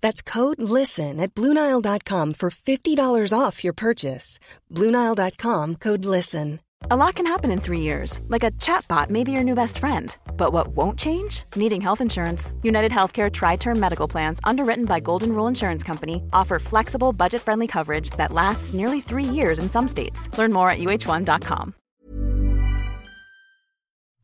[0.00, 4.38] That's code LISTEN at Bluenile.com for $50 off your purchase.
[4.72, 6.60] Bluenile.com code LISTEN.
[6.90, 9.78] A lot can happen in three years, like a chatbot may be your new best
[9.78, 10.16] friend.
[10.36, 11.42] But what won't change?
[11.56, 12.52] Needing health insurance.
[12.62, 17.42] United Healthcare Tri Term Medical Plans, underwritten by Golden Rule Insurance Company, offer flexible, budget
[17.42, 20.28] friendly coverage that lasts nearly three years in some states.
[20.38, 21.74] Learn more at uh1.com.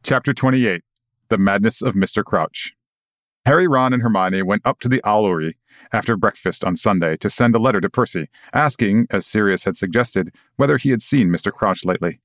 [0.04, 0.82] Chapter 28
[1.30, 2.24] The Madness of Mr.
[2.24, 2.72] Crouch.
[3.46, 5.54] Harry, Ron, and Hermione went up to the Owlery
[5.94, 10.34] after breakfast on Sunday to send a letter to Percy, asking, as Sirius had suggested,
[10.56, 11.52] whether he had seen Mr.
[11.52, 12.20] Crouch lately.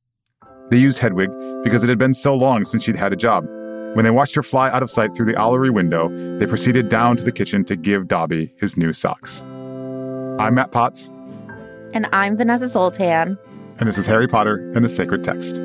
[0.70, 1.32] They used Hedwig
[1.64, 3.46] because it had been so long since she'd had a job.
[3.94, 7.18] When they watched her fly out of sight through the Owlery window, they proceeded down
[7.18, 9.42] to the kitchen to give Dobby his new socks.
[10.40, 11.10] I'm Matt Potts.
[11.94, 13.38] And I'm Vanessa Zoltan.
[13.80, 15.56] And this is Harry Potter and the Sacred Text.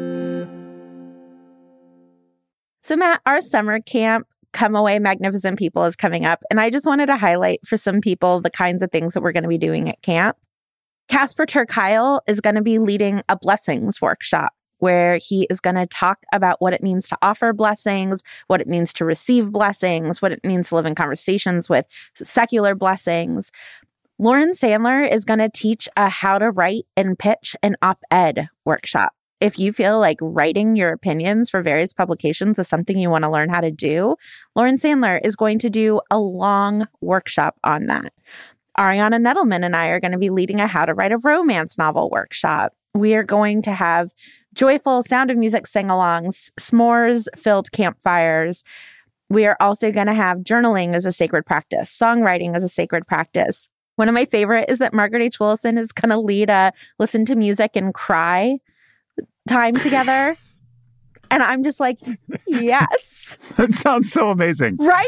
[2.83, 6.43] So, Matt, our summer camp Come Away Magnificent People is coming up.
[6.51, 9.33] And I just wanted to highlight for some people the kinds of things that we're
[9.33, 10.37] going to be doing at camp.
[11.09, 15.77] Casper ter Kuile is going to be leading a blessings workshop where he is going
[15.77, 20.23] to talk about what it means to offer blessings, what it means to receive blessings,
[20.23, 23.51] what it means to live in conversations with secular blessings.
[24.19, 28.49] Lauren Sandler is going to teach a how to write and pitch an op ed
[28.65, 29.13] workshop.
[29.41, 33.31] If you feel like writing your opinions for various publications is something you want to
[33.31, 34.17] learn how to do,
[34.55, 38.13] Lauren Sandler is going to do a long workshop on that.
[38.79, 41.79] Ariana Nettleman and I are going to be leading a how to write a romance
[41.79, 42.73] novel workshop.
[42.95, 44.13] We are going to have
[44.55, 48.65] joyful sound of music sing alongs, s'mores filled campfires.
[49.31, 53.07] We are also going to have journaling as a sacred practice, songwriting as a sacred
[53.07, 53.69] practice.
[53.97, 55.39] One of my favorite is that Margaret H.
[55.39, 58.59] Willison is going to lead a listen to music and cry
[59.49, 60.37] time together.
[61.31, 61.99] and I'm just like,
[62.47, 63.39] yes.
[63.57, 64.77] that sounds so amazing.
[64.79, 65.07] Right?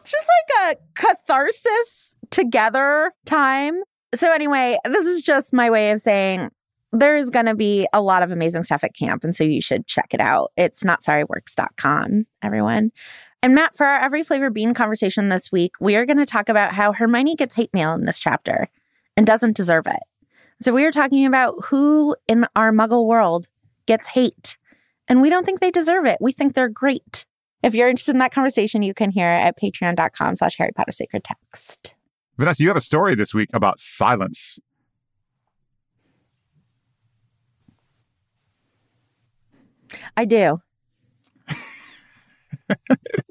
[0.00, 3.82] It's just like a catharsis together time.
[4.14, 6.50] So, anyway, this is just my way of saying
[6.92, 9.24] there's going to be a lot of amazing stuff at camp.
[9.24, 10.52] And so you should check it out.
[10.56, 12.90] It's notsorryworks.com, everyone.
[13.42, 16.48] And Matt, for our Every Flavor Bean conversation this week, we are going to talk
[16.48, 18.68] about how Hermione gets hate mail in this chapter
[19.16, 20.00] and doesn't deserve it.
[20.62, 23.48] So we are talking about who in our muggle world
[23.86, 24.56] gets hate.
[25.08, 26.18] And we don't think they deserve it.
[26.20, 27.26] We think they're great.
[27.64, 30.92] If you're interested in that conversation, you can hear it at patreon.com slash Harry Potter
[30.92, 31.94] Sacred Text.
[32.38, 34.60] Vanessa, you have a story this week about silence.
[40.16, 40.62] I do.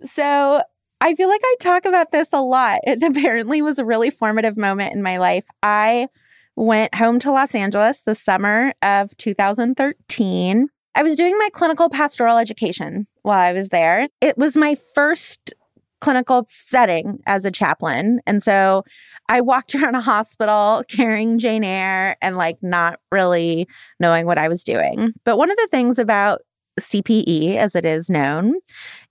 [0.03, 0.61] so
[0.99, 2.79] I feel like I talk about this a lot.
[2.83, 5.45] It apparently was a really formative moment in my life.
[5.63, 6.07] I
[6.55, 10.67] went home to Los Angeles the summer of 2013.
[10.93, 14.09] I was doing my clinical pastoral education while I was there.
[14.19, 15.53] It was my first
[16.01, 18.19] clinical setting as a chaplain.
[18.25, 18.83] And so
[19.29, 23.67] I walked around a hospital carrying Jane Eyre and like not really
[23.99, 25.13] knowing what I was doing.
[25.23, 26.41] But one of the things about
[26.79, 28.55] CPE, as it is known,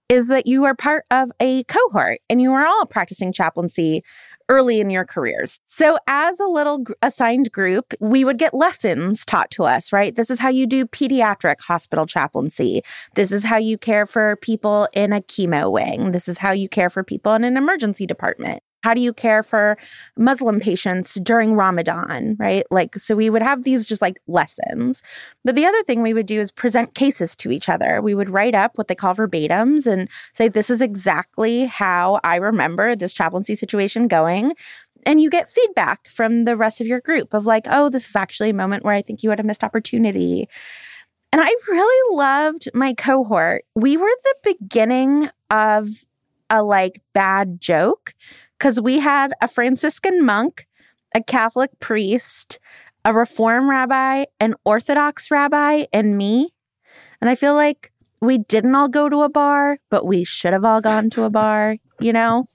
[0.08, 4.02] is that you are part of a cohort and you are all practicing chaplaincy
[4.50, 5.58] early in your careers.
[5.66, 10.14] So, as a little assigned group, we would get lessons taught to us, right?
[10.14, 12.82] This is how you do pediatric hospital chaplaincy.
[13.14, 16.12] This is how you care for people in a chemo wing.
[16.12, 18.62] This is how you care for people in an emergency department.
[18.82, 19.76] How do you care for
[20.16, 22.64] Muslim patients during Ramadan, right?
[22.70, 25.02] Like, so we would have these just like lessons.
[25.44, 28.00] But the other thing we would do is present cases to each other.
[28.00, 32.36] We would write up what they call verbatims and say, this is exactly how I
[32.36, 34.54] remember this chaplaincy situation going.
[35.06, 38.16] And you get feedback from the rest of your group of like, oh, this is
[38.16, 40.48] actually a moment where I think you had a missed opportunity.
[41.32, 43.64] And I really loved my cohort.
[43.74, 45.88] We were the beginning of
[46.50, 48.14] a like bad joke
[48.60, 50.66] because we had a Franciscan monk,
[51.14, 52.58] a Catholic priest,
[53.06, 56.50] a reform rabbi, an Orthodox rabbi, and me.
[57.22, 57.90] And I feel like
[58.20, 61.30] we didn't all go to a bar, but we should have all gone to a
[61.30, 62.50] bar, you know?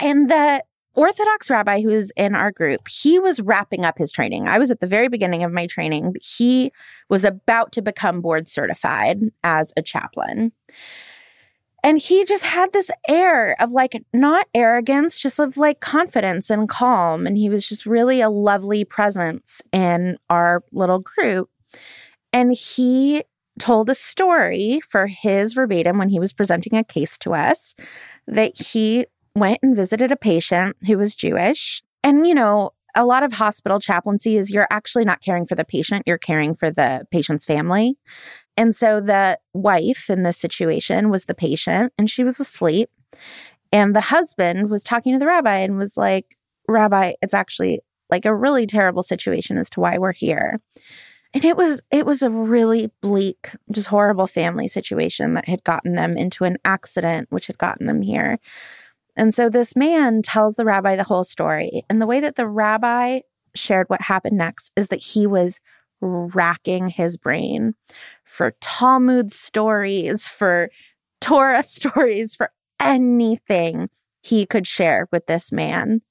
[0.00, 0.64] And the
[0.94, 4.48] Orthodox rabbi who is in our group, he was wrapping up his training.
[4.48, 6.14] I was at the very beginning of my training.
[6.22, 6.72] He
[7.10, 10.52] was about to become board certified as a chaplain.
[11.86, 16.68] And he just had this air of like not arrogance, just of like confidence and
[16.68, 17.28] calm.
[17.28, 21.48] And he was just really a lovely presence in our little group.
[22.32, 23.22] And he
[23.60, 27.76] told a story for his verbatim when he was presenting a case to us
[28.26, 29.06] that he
[29.36, 31.84] went and visited a patient who was Jewish.
[32.02, 35.64] And, you know, a lot of hospital chaplaincy is you're actually not caring for the
[35.64, 37.96] patient, you're caring for the patient's family.
[38.56, 42.90] And so the wife in this situation was the patient and she was asleep.
[43.72, 46.36] And the husband was talking to the rabbi and was like,
[46.68, 47.80] Rabbi, it's actually
[48.10, 50.60] like a really terrible situation as to why we're here.
[51.34, 55.94] And it was it was a really bleak, just horrible family situation that had gotten
[55.94, 58.38] them into an accident which had gotten them here.
[59.16, 61.82] And so this man tells the rabbi the whole story.
[61.90, 63.20] And the way that the rabbi
[63.54, 65.60] shared what happened next is that he was
[66.00, 67.74] racking his brain
[68.26, 70.70] for Talmud stories, for
[71.20, 72.50] Torah stories, for
[72.80, 73.88] anything
[74.22, 76.02] he could share with this man.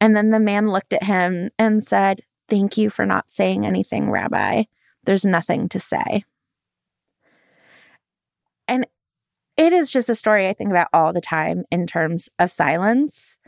[0.00, 4.10] And then the man looked at him and said, Thank you for not saying anything,
[4.10, 4.64] Rabbi.
[5.04, 6.24] There's nothing to say.
[8.66, 8.86] And
[9.56, 13.38] it is just a story I think about all the time in terms of silence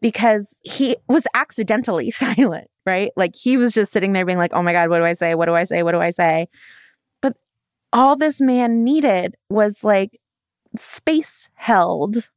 [0.00, 3.10] because he was accidentally silent, right?
[3.16, 5.34] Like he was just sitting there being like, oh my God, what do I say?
[5.34, 5.82] What do I say?
[5.82, 6.48] What do I say?
[7.92, 10.18] All this man needed was like
[10.76, 12.28] space held.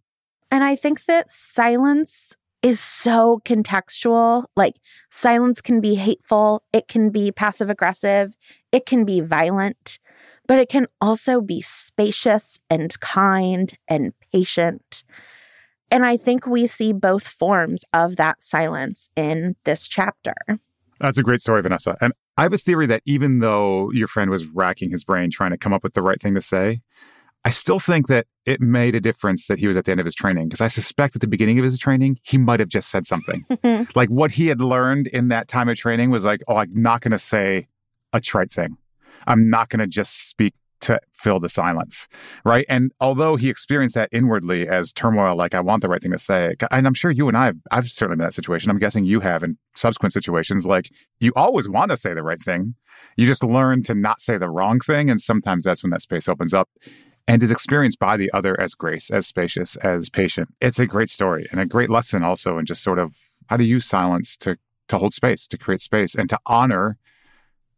[0.49, 4.45] And I think that silence is so contextual.
[4.55, 4.75] Like
[5.09, 8.35] silence can be hateful, it can be passive aggressive,
[8.71, 9.99] it can be violent
[10.51, 15.05] but it can also be spacious and kind and patient.
[15.89, 20.33] And I think we see both forms of that silence in this chapter.
[21.01, 21.97] That's a great story, Vanessa.
[21.99, 25.51] And I have a theory that even though your friend was racking his brain trying
[25.51, 26.81] to come up with the right thing to say,
[27.43, 30.05] I still think that it made a difference that he was at the end of
[30.05, 32.89] his training because I suspect at the beginning of his training, he might have just
[32.89, 33.43] said something.
[33.95, 37.01] like what he had learned in that time of training was like, oh, I'm not
[37.01, 37.67] going to say
[38.13, 38.77] a trite thing.
[39.25, 42.07] I'm not going to just speak to fill the silence,
[42.43, 42.65] right?
[42.67, 46.19] And although he experienced that inwardly as turmoil, like I want the right thing to
[46.19, 48.69] say, and I'm sure you and I, have, I've certainly been in that situation.
[48.69, 50.65] I'm guessing you have in subsequent situations.
[50.65, 50.89] Like
[51.19, 52.75] you always want to say the right thing,
[53.15, 56.27] you just learn to not say the wrong thing, and sometimes that's when that space
[56.27, 56.69] opens up
[57.27, 60.49] and is experienced by the other as grace, as spacious, as patient.
[60.59, 63.15] It's a great story and a great lesson also in just sort of
[63.47, 64.57] how to use silence to
[64.87, 66.97] to hold space, to create space, and to honor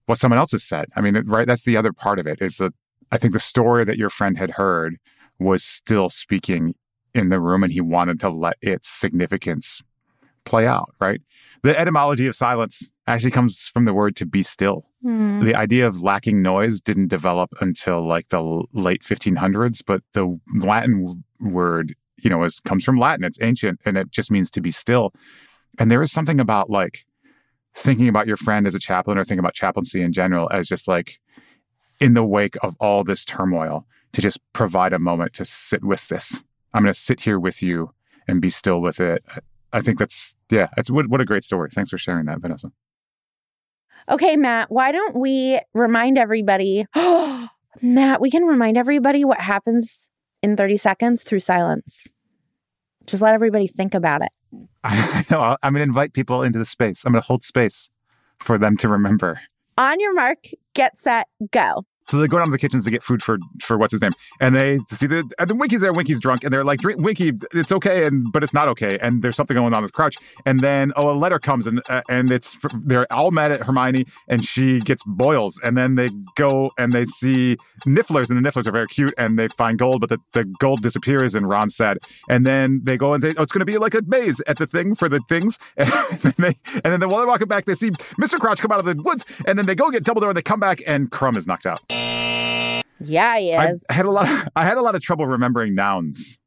[0.05, 0.85] what someone else has said.
[0.95, 1.47] I mean, right?
[1.47, 2.73] That's the other part of it is that
[3.13, 4.97] I think the story that your friend had heard
[5.37, 6.73] was still speaking
[7.13, 9.83] in the room and he wanted to let its significance
[10.45, 11.21] play out, right?
[11.61, 14.87] The etymology of silence actually comes from the word to be still.
[15.05, 15.45] Mm.
[15.45, 21.23] The idea of lacking noise didn't develop until like the late 1500s, but the Latin
[21.39, 23.23] word, you know, is comes from Latin.
[23.23, 25.13] It's ancient and it just means to be still.
[25.77, 27.05] And there is something about like
[27.75, 30.87] thinking about your friend as a chaplain or thinking about chaplaincy in general as just
[30.87, 31.19] like
[32.03, 36.09] in the wake of all this turmoil to just provide a moment to sit with
[36.09, 36.43] this.
[36.73, 37.93] I'm going to sit here with you
[38.27, 39.23] and be still with it.
[39.71, 41.69] I think that's, yeah, it's what, what a great story.
[41.71, 42.73] Thanks for sharing that, Vanessa.
[44.09, 46.85] Okay, Matt, why don't we remind everybody?
[47.81, 50.09] Matt, we can remind everybody what happens
[50.41, 52.09] in 30 seconds through silence.
[53.07, 54.31] Just let everybody think about it.
[54.83, 55.55] I know.
[55.63, 57.05] I'm going to invite people into the space.
[57.05, 57.89] I'm going to hold space
[58.39, 59.39] for them to remember.
[59.77, 61.85] On your mark, get set, go.
[62.07, 64.11] So they go down to the kitchens to get food for for what's his name,
[64.39, 65.93] and they see the and the Winky's there.
[65.93, 69.35] Winky's drunk, and they're like, "Winky, it's okay, and but it's not okay." And there's
[69.35, 70.15] something going on with Crouch.
[70.45, 74.05] And then oh, a letter comes, and uh, and it's they're all mad at Hermione,
[74.27, 75.59] and she gets boils.
[75.63, 79.39] And then they go and they see Nifflers, and the Nifflers are very cute, and
[79.39, 81.99] they find gold, but the, the gold disappears, and Ron's sad.
[82.29, 84.57] And then they go and say, "Oh, it's going to be like a maze at
[84.57, 85.57] the thing for the things."
[86.13, 88.39] And then, they, and then while they're walking back, they see Mr.
[88.39, 90.59] Crouch come out of the woods, and then they go get Dumbledore, and they come
[90.59, 91.92] back, and Krum is knocked out.
[92.99, 93.85] Yeah, he is.
[93.89, 94.29] I had a lot.
[94.29, 96.39] Of, I had a lot of trouble remembering nouns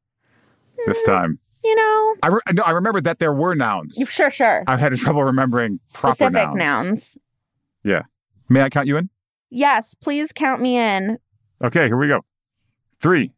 [0.86, 1.38] this hmm, time.
[1.64, 3.98] You know, I re- no, I remembered that there were nouns.
[4.08, 4.64] Sure, sure.
[4.66, 6.56] I had trouble remembering specific nouns.
[6.56, 7.18] nouns.
[7.84, 8.02] Yeah.
[8.48, 9.10] May I count you in?
[9.50, 11.18] Yes, please count me in.
[11.62, 12.24] Okay, here we go.
[13.00, 13.32] Three,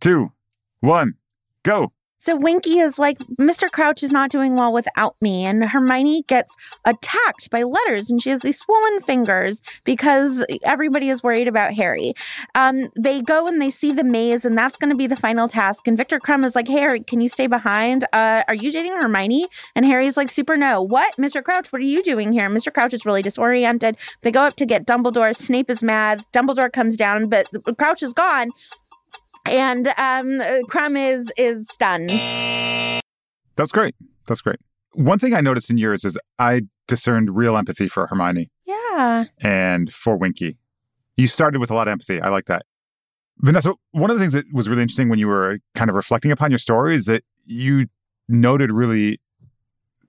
[0.00, 0.32] two,
[0.80, 1.14] one,
[1.62, 1.92] go.
[2.22, 3.68] So Winky is like, Mr.
[3.68, 5.44] Crouch is not doing well without me.
[5.44, 11.24] And Hermione gets attacked by letters and she has these swollen fingers because everybody is
[11.24, 12.14] worried about Harry.
[12.54, 15.48] Um, they go and they see the maze, and that's going to be the final
[15.48, 15.88] task.
[15.88, 18.04] And Victor Krum is like, Harry, can you stay behind?
[18.12, 19.46] Uh, are you dating Hermione?
[19.74, 20.80] And Harry's like, super no.
[20.80, 21.16] What?
[21.16, 21.42] Mr.
[21.42, 22.48] Crouch, what are you doing here?
[22.48, 22.72] Mr.
[22.72, 23.96] Crouch is really disoriented.
[24.20, 25.34] They go up to get Dumbledore.
[25.34, 26.24] Snape is mad.
[26.32, 28.50] Dumbledore comes down, but Crouch is gone
[29.46, 32.10] and um, Krum is is stunned.
[33.56, 33.94] That's great.
[34.26, 34.58] That's great.
[34.94, 38.50] One thing I noticed in yours is I discerned real empathy for Hermione.
[38.66, 39.24] Yeah.
[39.40, 40.58] And for Winky.
[41.16, 42.20] You started with a lot of empathy.
[42.20, 42.64] I like that.
[43.38, 46.30] Vanessa, one of the things that was really interesting when you were kind of reflecting
[46.30, 47.86] upon your story is that you
[48.28, 49.18] noted really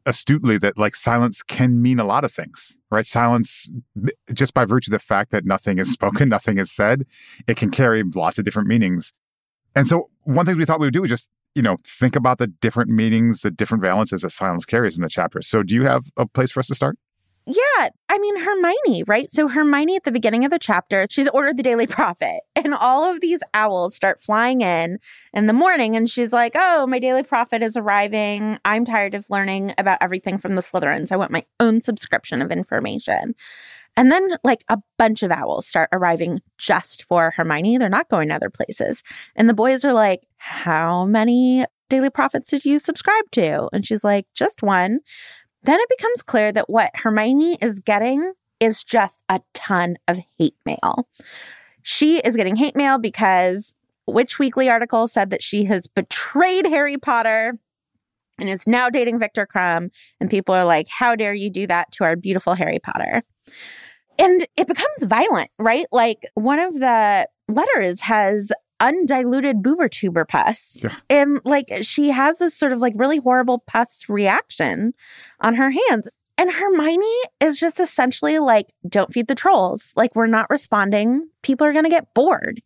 [0.05, 3.05] astutely that like silence can mean a lot of things, right?
[3.05, 3.69] Silence,
[4.33, 7.05] just by virtue of the fact that nothing is spoken, nothing is said,
[7.47, 9.13] it can carry lots of different meanings.
[9.75, 12.37] And so one thing we thought we would do is just, you know, think about
[12.37, 15.41] the different meanings, the different valences that silence carries in the chapter.
[15.41, 16.97] So do you have a place for us to start?
[17.45, 19.29] Yeah, I mean Hermione, right?
[19.29, 23.03] So Hermione at the beginning of the chapter, she's ordered the Daily Prophet, and all
[23.03, 24.97] of these owls start flying in
[25.33, 28.59] in the morning, and she's like, "Oh, my Daily Prophet is arriving.
[28.63, 31.11] I'm tired of learning about everything from the Slytherins.
[31.11, 33.35] I want my own subscription of information."
[33.95, 37.77] And then, like, a bunch of owls start arriving just for Hermione.
[37.77, 39.03] They're not going to other places.
[39.35, 43.69] And the boys are like, How many daily prophets did you subscribe to?
[43.71, 44.99] And she's like, Just one.
[45.63, 50.55] Then it becomes clear that what Hermione is getting is just a ton of hate
[50.65, 51.07] mail.
[51.83, 53.75] She is getting hate mail because
[54.07, 57.53] Witch Weekly article said that she has betrayed Harry Potter
[58.39, 59.89] and is now dating Victor Krum.
[60.19, 63.21] And people are like, How dare you do that to our beautiful Harry Potter?
[64.19, 65.85] And it becomes violent, right?
[65.91, 70.77] Like one of the letters has undiluted bubotuber pus.
[70.83, 70.95] Yeah.
[71.09, 74.93] And like she has this sort of like really horrible pus reaction
[75.41, 76.09] on her hands.
[76.37, 79.93] And Hermione is just essentially like, don't feed the trolls.
[79.95, 81.29] Like, we're not responding.
[81.43, 82.61] People are going to get bored.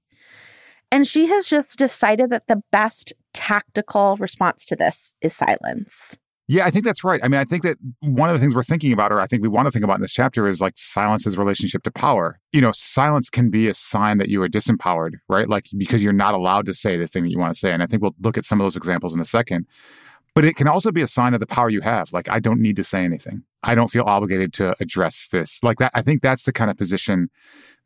[0.90, 6.18] And she has just decided that the best tactical response to this is silence.
[6.50, 7.20] Yeah, I think that's right.
[7.22, 9.42] I mean, I think that one of the things we're thinking about, or I think
[9.42, 12.40] we want to think about in this chapter, is like silence's relationship to power.
[12.54, 15.50] You know, silence can be a sign that you are disempowered, right?
[15.50, 17.74] Like because you're not allowed to say the thing that you want to say.
[17.74, 19.68] And I think we'll look at some of those examples in a second.
[20.36, 22.14] But it can also be a sign of the power you have.
[22.14, 23.44] Like, I don't need to say anything.
[23.64, 25.60] I don't feel obligated to address this.
[25.64, 27.30] Like that, I think that's the kind of position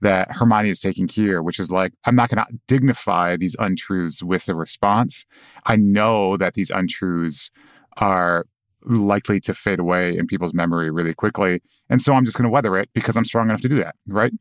[0.02, 4.22] that Hermione is taking here, which is like, I'm not going to dignify these untruths
[4.22, 5.26] with a response.
[5.66, 7.52] I know that these untruths
[7.98, 8.46] are
[8.86, 11.62] likely to fade away in people's memory really quickly.
[11.90, 13.96] And so I'm just going to weather it because I'm strong enough to do that,
[14.08, 14.32] right?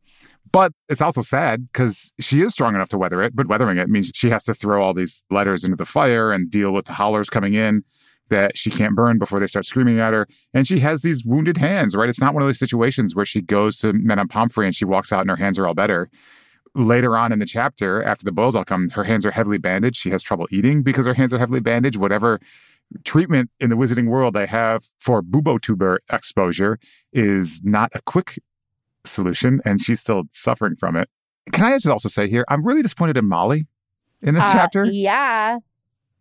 [0.52, 3.88] But it's also sad because she is strong enough to weather it, but weathering it
[3.88, 6.92] means she has to throw all these letters into the fire and deal with the
[6.92, 7.84] hollers coming in
[8.30, 10.26] that she can't burn before they start screaming at her.
[10.54, 12.08] And she has these wounded hands, right?
[12.08, 15.12] It's not one of those situations where she goes to Madame Pomfrey and she walks
[15.12, 16.08] out and her hands are all better.
[16.74, 19.96] Later on in the chapter, after the boils all come, her hands are heavily bandaged.
[19.96, 21.96] She has trouble eating because her hands are heavily bandaged.
[21.96, 22.40] Whatever
[23.04, 26.78] treatment in the wizarding world they have for bubotuber exposure
[27.12, 28.38] is not a quick
[29.04, 31.08] solution, and she's still suffering from it.
[31.52, 33.66] Can I just also say here, I'm really disappointed in Molly
[34.22, 34.84] in this uh, chapter.
[34.84, 35.58] Yeah.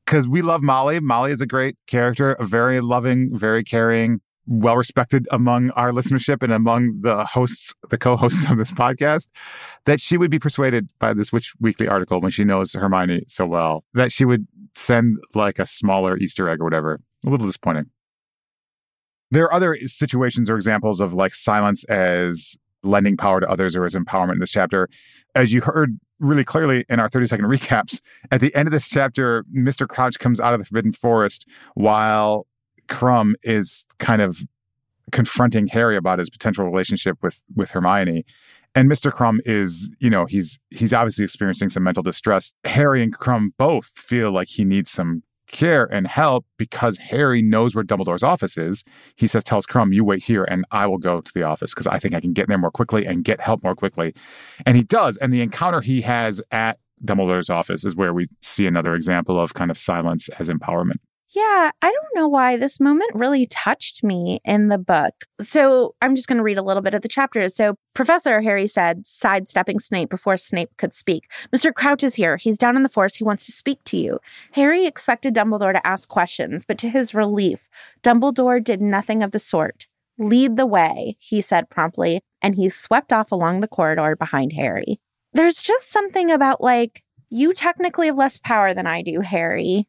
[0.05, 0.99] Because we love Molly.
[0.99, 6.41] Molly is a great character, a very loving, very caring, well respected among our listenership
[6.41, 9.27] and among the hosts, the co hosts of this podcast,
[9.85, 13.45] that she would be persuaded by this Witch Weekly article when she knows Hermione so
[13.45, 14.47] well, that she would
[14.79, 16.99] send like a smaller Easter egg or whatever.
[17.25, 17.85] A little disappointing.
[19.31, 23.85] There are other situations or examples of like silence as lending power to others or
[23.85, 24.89] as empowerment in this chapter.
[25.35, 27.99] As you heard really clearly in our 30 second recaps,
[28.31, 29.87] at the end of this chapter, Mr.
[29.87, 31.45] Crouch comes out of the Forbidden Forest
[31.75, 32.47] while
[32.87, 34.41] Krum is kind of
[35.11, 38.25] confronting Harry about his potential relationship with with Hermione.
[38.75, 39.11] And Mr.
[39.11, 42.53] Krum is, you know, he's he's obviously experiencing some mental distress.
[42.65, 47.75] Harry and Krum both feel like he needs some care and help because Harry knows
[47.75, 48.83] where Dumbledore's office is.
[49.15, 51.87] He says, tells Krum, you wait here and I will go to the office because
[51.87, 54.13] I think I can get there more quickly and get help more quickly.
[54.65, 55.17] And he does.
[55.17, 59.53] And the encounter he has at Dumbledore's office is where we see another example of
[59.53, 60.97] kind of silence as empowerment.
[61.31, 65.13] Yeah, I don't know why this moment really touched me in the book.
[65.39, 67.47] So I'm just going to read a little bit of the chapter.
[67.49, 71.29] So Professor Harry said, sidestepping Snape before Snape could speak.
[71.55, 71.71] Mr.
[71.71, 72.37] Crouch is here.
[72.37, 73.17] He's down in the forest.
[73.17, 74.17] He wants to speak to you.
[74.53, 77.69] Harry expected Dumbledore to ask questions, but to his relief,
[78.01, 79.87] Dumbledore did nothing of the sort.
[80.17, 84.99] Lead the way, he said promptly, and he swept off along the corridor behind Harry.
[85.33, 89.87] There's just something about like, you technically have less power than I do, Harry,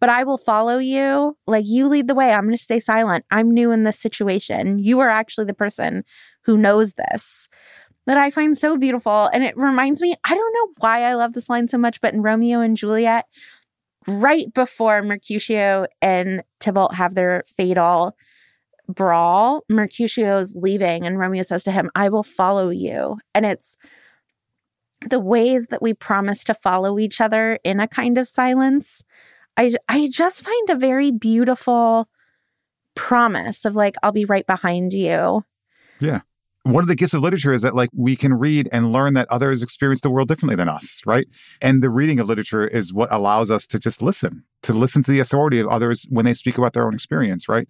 [0.00, 1.36] but I will follow you.
[1.46, 2.32] Like you lead the way.
[2.32, 3.24] I'm going to stay silent.
[3.30, 4.78] I'm new in this situation.
[4.78, 6.04] You are actually the person
[6.42, 7.48] who knows this
[8.06, 9.28] that I find so beautiful.
[9.34, 12.14] And it reminds me, I don't know why I love this line so much, but
[12.14, 13.26] in Romeo and Juliet,
[14.06, 18.16] right before Mercutio and Tybalt have their fatal
[18.88, 23.18] brawl, Mercutio is leaving, and Romeo says to him, I will follow you.
[23.34, 23.76] And it's
[25.06, 29.02] the ways that we promise to follow each other in a kind of silence.
[29.58, 32.08] I, I just find a very beautiful
[32.94, 35.44] promise of like, I'll be right behind you.
[36.00, 36.20] Yeah
[36.64, 39.26] one of the gifts of literature is that like we can read and learn that
[39.30, 41.26] others experience the world differently than us right
[41.60, 45.10] and the reading of literature is what allows us to just listen to listen to
[45.10, 47.68] the authority of others when they speak about their own experience right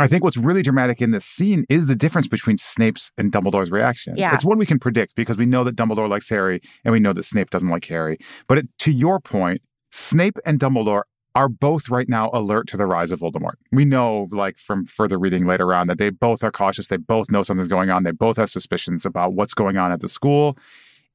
[0.00, 3.70] I think what's really dramatic in this scene is the difference between Snape's and Dumbledore's
[3.70, 4.18] reactions.
[4.18, 4.34] Yeah.
[4.34, 7.12] It's one we can predict because we know that Dumbledore likes Harry and we know
[7.12, 8.18] that Snape doesn't like Harry.
[8.48, 11.02] But it, to your point, Snape and Dumbledore
[11.34, 13.56] are both right now alert to the rise of Voldemort.
[13.70, 16.88] We know, like from further reading later on, that they both are cautious.
[16.88, 18.04] They both know something's going on.
[18.04, 20.56] They both have suspicions about what's going on at the school.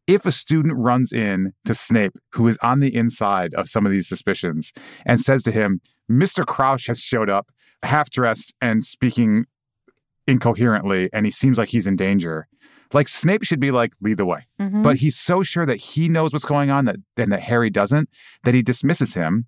[0.05, 3.91] If a student runs in to Snape, who is on the inside of some of
[3.91, 4.73] these suspicions,
[5.05, 6.45] and says to him, Mr.
[6.45, 7.49] Crouch has showed up,
[7.81, 9.45] half dressed and speaking
[10.27, 12.47] incoherently, and he seems like he's in danger.
[12.93, 14.47] Like Snape should be like, lead the way.
[14.59, 14.83] Mhm.
[14.83, 18.09] But he's so sure that he knows what's going on that and that Harry doesn't,
[18.43, 19.45] that he dismisses him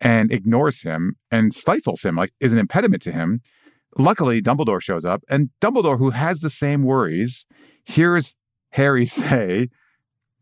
[0.00, 3.40] and ignores him and stifles him, like is an impediment to him.
[3.98, 7.46] Luckily, Dumbledore shows up, and Dumbledore, who has the same worries,
[7.84, 8.36] hears
[8.72, 9.68] Harry say,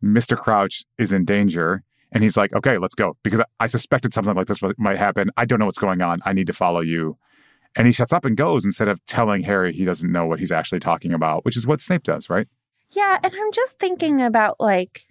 [0.03, 0.37] Mr.
[0.37, 1.83] Crouch is in danger.
[2.13, 3.17] And he's like, okay, let's go.
[3.25, 5.31] Because I suspected something like this might happen.
[5.37, 6.21] I don't know what's going on.
[6.25, 7.17] I need to follow you.
[7.77, 10.53] And he shuts up and goes instead of telling Harry he doesn't know what he's
[10.53, 12.47] actually talking about, which is what Snape does, right?
[12.91, 15.03] Yeah, and I'm just thinking about like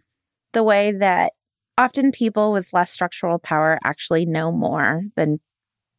[0.53, 1.33] the way that
[1.77, 5.39] often people with less structural power actually know more than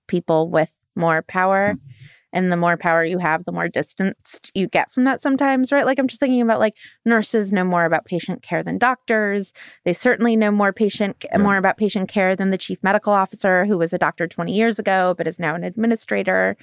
[0.06, 1.74] people with more power.
[1.74, 1.90] Mm-hmm.
[2.34, 5.86] And the more power you have, the more distanced you get from that sometimes, right?
[5.86, 6.74] Like I'm just thinking about like
[7.06, 9.52] nurses know more about patient care than doctors.
[9.86, 11.38] They certainly know more patient Yeah.
[11.38, 14.78] more about patient care than the chief medical officer who was a doctor 20 years
[14.78, 16.56] ago but is now an administrator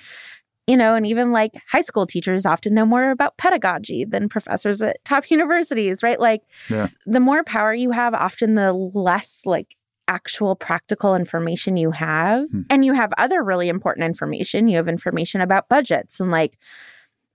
[0.67, 4.81] you know, and even like high school teachers often know more about pedagogy than professors
[4.81, 6.19] at top universities, right?
[6.19, 6.87] Like Yeah.
[7.07, 9.75] the more power you have, often the less like
[10.11, 12.49] actual practical information you have.
[12.49, 12.61] Hmm.
[12.69, 14.67] And you have other really important information.
[14.67, 16.57] You have information about budgets and like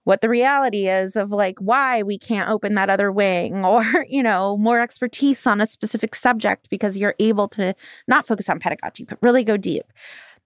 [0.05, 4.23] what the reality is of like why we can't open that other wing or you
[4.23, 7.75] know more expertise on a specific subject because you're able to
[8.07, 9.87] not focus on pedagogy but really go deep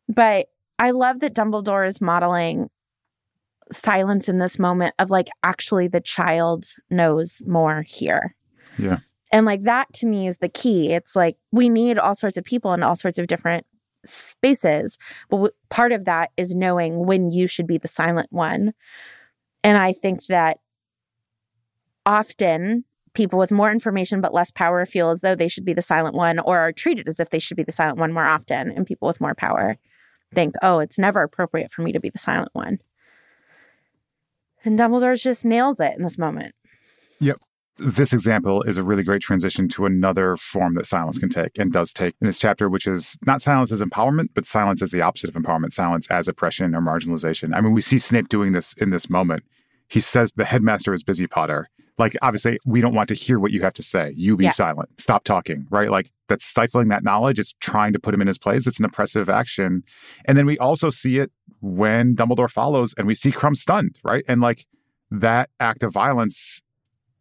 [0.08, 2.70] but i love that dumbledore is modeling
[3.70, 8.34] silence in this moment of like actually the child knows more here
[8.78, 9.00] Yeah.
[9.32, 12.44] And like that to me is the key it's like we need all sorts of
[12.44, 13.66] people in all sorts of different
[14.04, 18.72] spaces but w- part of that is knowing when you should be the silent one
[19.62, 20.58] and I think that
[22.06, 25.82] often people with more information but less power feel as though they should be the
[25.82, 28.70] silent one or are treated as if they should be the silent one more often.
[28.70, 29.76] And people with more power
[30.32, 32.78] think, oh, it's never appropriate for me to be the silent one.
[34.64, 36.54] And Dumbledore just nails it in this moment.
[37.76, 41.72] This example is a really great transition to another form that silence can take and
[41.72, 45.00] does take in this chapter, which is not silence as empowerment, but silence as the
[45.00, 47.54] opposite of empowerment, silence as oppression or marginalization.
[47.54, 49.44] I mean, we see Snape doing this in this moment.
[49.88, 51.68] He says the headmaster is busy, Potter.
[51.98, 54.12] Like, obviously, we don't want to hear what you have to say.
[54.16, 54.52] You be Yeah.
[54.52, 54.88] silent.
[54.98, 55.90] Stop talking, right?
[55.90, 57.38] Like, that's stifling that knowledge.
[57.38, 58.66] It's trying to put him in his place.
[58.66, 59.82] It's an oppressive action.
[60.26, 61.30] And then we also see it
[61.60, 64.24] when Dumbledore follows and we see Krum stunned, right?
[64.28, 64.66] And like,
[65.10, 66.62] that act of violence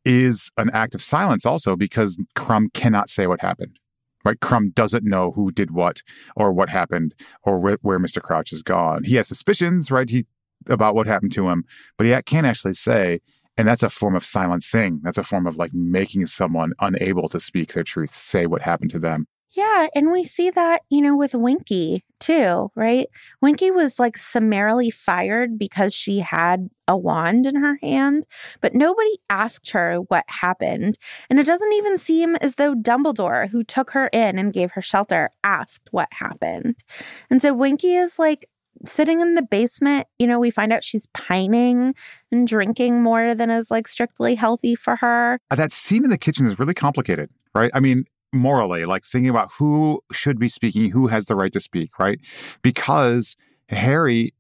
[0.06, 3.78] is an act of silence also because Krum cannot say what happened.
[4.26, 4.40] Right?
[4.40, 6.02] Krum doesn't know who did what
[6.36, 8.22] or what happened or where, where Mr.
[8.22, 9.06] Crouch is gone.
[9.06, 10.10] He has suspicions, right?
[10.10, 10.26] He
[10.68, 11.64] about what happened to him,
[11.98, 13.22] but he can't actually say.
[13.58, 15.02] And that's a form of silencing.
[15.04, 18.92] That's a form of like making someone unable to speak their truth, say what happened
[18.92, 19.28] to them.
[19.52, 23.08] Yeah, and we see that, you know, with Winky too, right?
[23.42, 28.28] Winky was like summarily fired because she had a wand in her hand,
[28.62, 31.00] but nobody asked her what happened.
[31.30, 34.82] And it doesn't even seem as though Dumbledore, who took her in and gave her
[34.82, 36.84] shelter, asked what happened.
[37.32, 38.48] And so Winky is like
[38.86, 41.96] sitting in the basement, you know, we find out she's pining
[42.32, 45.40] and drinking more than is like strictly healthy for her.
[45.50, 47.72] Uh, That scene in the kitchen is really complicated, right?
[47.74, 51.60] I mean, morally, like thinking about who should be speaking, who has the right to
[51.60, 52.20] speak, right?
[52.62, 53.36] Because
[53.70, 54.34] Harry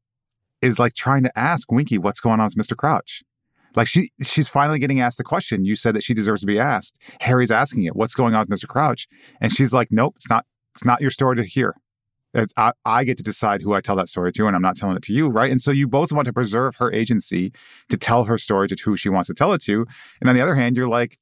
[0.61, 2.75] is like trying to ask Winky what's going on with Mr.
[2.75, 3.23] Crouch.
[3.75, 5.63] Like she she's finally getting asked the question.
[5.63, 6.97] You said that she deserves to be asked.
[7.21, 8.67] Harry's asking it, what's going on with Mr.
[8.67, 9.07] Crouch?
[9.39, 11.75] And she's like, Nope, it's not it's not your story to hear.
[12.57, 14.95] I, I, get to decide who I tell that story to, and I'm not telling
[14.95, 15.49] it to you, right?
[15.49, 17.51] And so you both want to preserve her agency
[17.89, 19.87] to tell her story to who she wants to tell it to.
[20.21, 21.17] And on the other hand, you're like,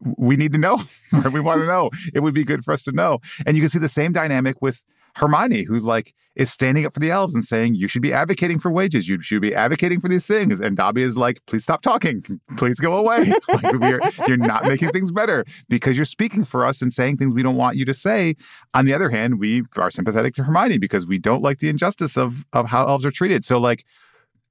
[0.00, 0.82] we need to know.
[1.32, 1.90] we want to know.
[2.14, 3.18] It would be good for us to know.
[3.46, 4.82] And you can see the same dynamic with
[5.16, 8.58] Hermione, who's like, is standing up for the elves and saying, you should be advocating
[8.58, 9.08] for wages.
[9.08, 10.60] You should be advocating for these things.
[10.60, 12.22] And Dobby is like, please stop talking.
[12.58, 13.32] Please go away.
[13.48, 17.32] like, you're, you're not making things better because you're speaking for us and saying things
[17.32, 18.34] we don't want you to say.
[18.74, 22.18] On the other hand, we are sympathetic to Hermione because we don't like the injustice
[22.18, 23.42] of, of how elves are treated.
[23.42, 23.86] So, like,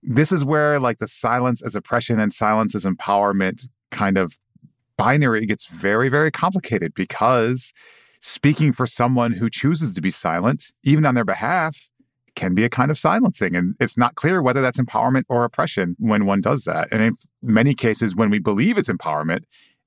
[0.02, 4.38] this is where like the silence as oppression and silence as empowerment kind of
[4.98, 7.74] binary gets very, very complicated because
[8.22, 11.90] speaking for someone who chooses to be silent, even on their behalf,
[12.36, 13.56] can be a kind of silencing.
[13.56, 16.92] And it's not clear whether that's empowerment or oppression when one does that.
[16.92, 19.44] And in many cases, when we believe it's empowerment,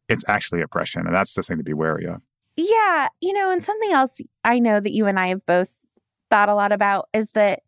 [0.09, 1.07] it's actually oppression.
[1.07, 2.23] And that's the thing to be wary of.
[2.57, 3.09] Yeah.
[3.21, 5.87] You know, and something else I know that you and I have both
[6.31, 7.61] thought a lot about is that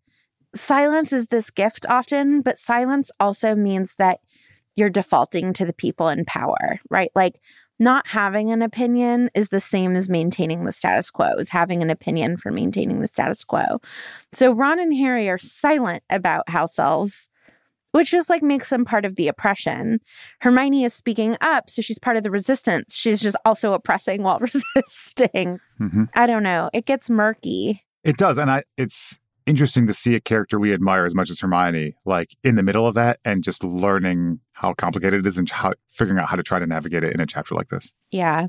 [0.55, 4.21] silence is this gift often, but silence also means that
[4.81, 7.13] you're defaulting to the people in power, right?
[7.15, 7.41] Like
[7.79, 11.91] not having an opinion is the same as maintaining the status quo, is having an
[11.91, 13.81] opinion for maintaining the status quo.
[14.33, 17.29] So Ron and Harry are silent about house elves,
[17.93, 20.01] which just like makes them part of the oppression.
[20.41, 22.97] Hermione is speaking up, so she's part of the resistance.
[22.97, 25.61] She's just also oppressing while resisting.
[25.81, 26.05] Mm-hmm.
[26.15, 26.71] I don't know.
[26.73, 27.85] It gets murky.
[28.03, 28.39] It does.
[28.39, 32.37] And I it's interesting to see a character we admire as much as Hermione, like
[32.45, 36.21] in the middle of that and just learning how complicated it is and how figuring
[36.21, 37.95] out how to try to navigate it in a chapter like this.
[38.11, 38.49] Yeah.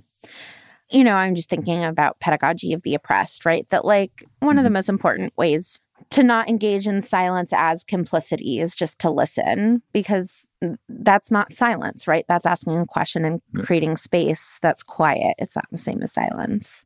[0.91, 3.67] You know, I'm just thinking about pedagogy of the oppressed, right?
[3.69, 4.57] That like one mm-hmm.
[4.59, 4.73] of the mm-hmm.
[4.73, 10.45] most important ways to not engage in silence as complicity is just to listen because
[10.89, 12.25] that's not silence, right?
[12.27, 15.35] That's asking a question and creating space that's quiet.
[15.37, 16.85] It's not the same as silence.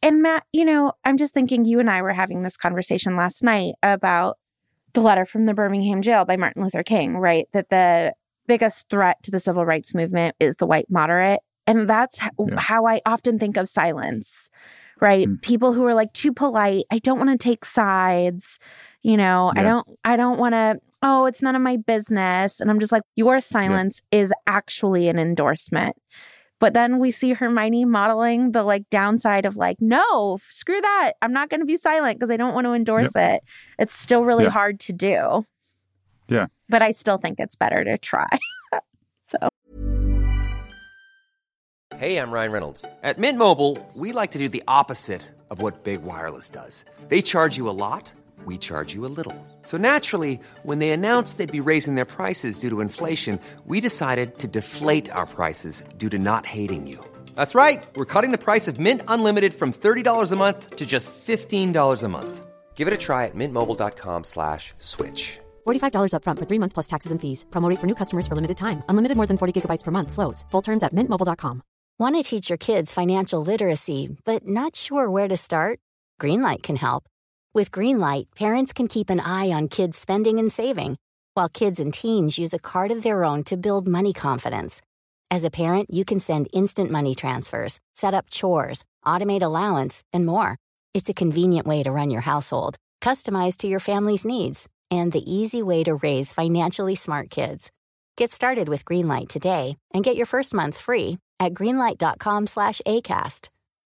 [0.00, 3.42] And Matt, you know, I'm just thinking you and I were having this conversation last
[3.42, 4.36] night about
[4.96, 7.46] the letter from the Birmingham jail by Martin Luther King, right?
[7.52, 8.14] That the
[8.48, 11.40] biggest threat to the civil rights movement is the white moderate.
[11.66, 12.58] And that's yeah.
[12.58, 14.50] how I often think of silence,
[15.00, 15.28] right?
[15.28, 15.42] Mm.
[15.42, 16.84] People who are like too polite.
[16.90, 18.58] I don't want to take sides.
[19.02, 19.60] You know, yeah.
[19.60, 22.58] I don't, I don't want to, oh, it's none of my business.
[22.60, 24.20] And I'm just like, your silence yeah.
[24.20, 25.94] is actually an endorsement.
[26.58, 31.12] But then we see Hermione modeling the like downside of like, no, screw that.
[31.20, 33.34] I'm not going to be silent because I don't want to endorse yep.
[33.34, 33.50] it.
[33.78, 34.50] It's still really yeah.
[34.50, 35.44] hard to do.
[36.28, 36.46] Yeah.
[36.68, 38.28] But I still think it's better to try.
[39.28, 39.48] so.
[41.96, 42.84] Hey, I'm Ryan Reynolds.
[43.02, 46.84] At Mint Mobile, we like to do the opposite of what Big Wireless does.
[47.08, 48.12] They charge you a lot
[48.44, 49.34] we charge you a little.
[49.62, 54.38] So naturally, when they announced they'd be raising their prices due to inflation, we decided
[54.38, 57.02] to deflate our prices due to not hating you.
[57.34, 57.82] That's right.
[57.96, 62.08] We're cutting the price of Mint Unlimited from $30 a month to just $15 a
[62.08, 62.46] month.
[62.74, 65.38] Give it a try at mintmobile.com slash switch.
[65.66, 67.46] $45 up front for three months plus taxes and fees.
[67.50, 68.82] Promo for new customers for limited time.
[68.90, 70.12] Unlimited more than 40 gigabytes per month.
[70.12, 70.44] Slows.
[70.50, 71.62] Full terms at mintmobile.com.
[71.98, 75.78] Want to teach your kids financial literacy, but not sure where to start?
[76.20, 77.04] Greenlight can help.
[77.56, 80.98] With Greenlight, parents can keep an eye on kids' spending and saving,
[81.32, 84.82] while kids and teens use a card of their own to build money confidence.
[85.30, 90.26] As a parent, you can send instant money transfers, set up chores, automate allowance, and
[90.26, 90.58] more.
[90.92, 95.24] It's a convenient way to run your household, customized to your family's needs, and the
[95.24, 97.70] easy way to raise financially smart kids.
[98.18, 103.48] Get started with Greenlight today and get your first month free at greenlight.com/acast.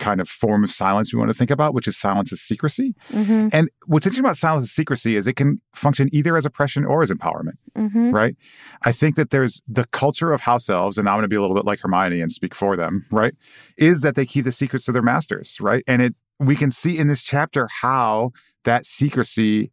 [0.00, 2.94] kind of form of silence we want to think about, which is silence as secrecy.
[3.12, 3.48] Mm-hmm.
[3.52, 7.02] And what's interesting about silence as secrecy is it can function either as oppression or
[7.02, 8.10] as empowerment, mm-hmm.
[8.10, 8.34] right?
[8.82, 11.40] I think that there's the culture of house elves, and I'm going to be a
[11.40, 13.34] little bit like Hermione and speak for them, right?
[13.76, 15.84] Is that they keep the secrets of their masters, right?
[15.86, 18.32] And it we can see in this chapter how
[18.64, 19.70] that secrecy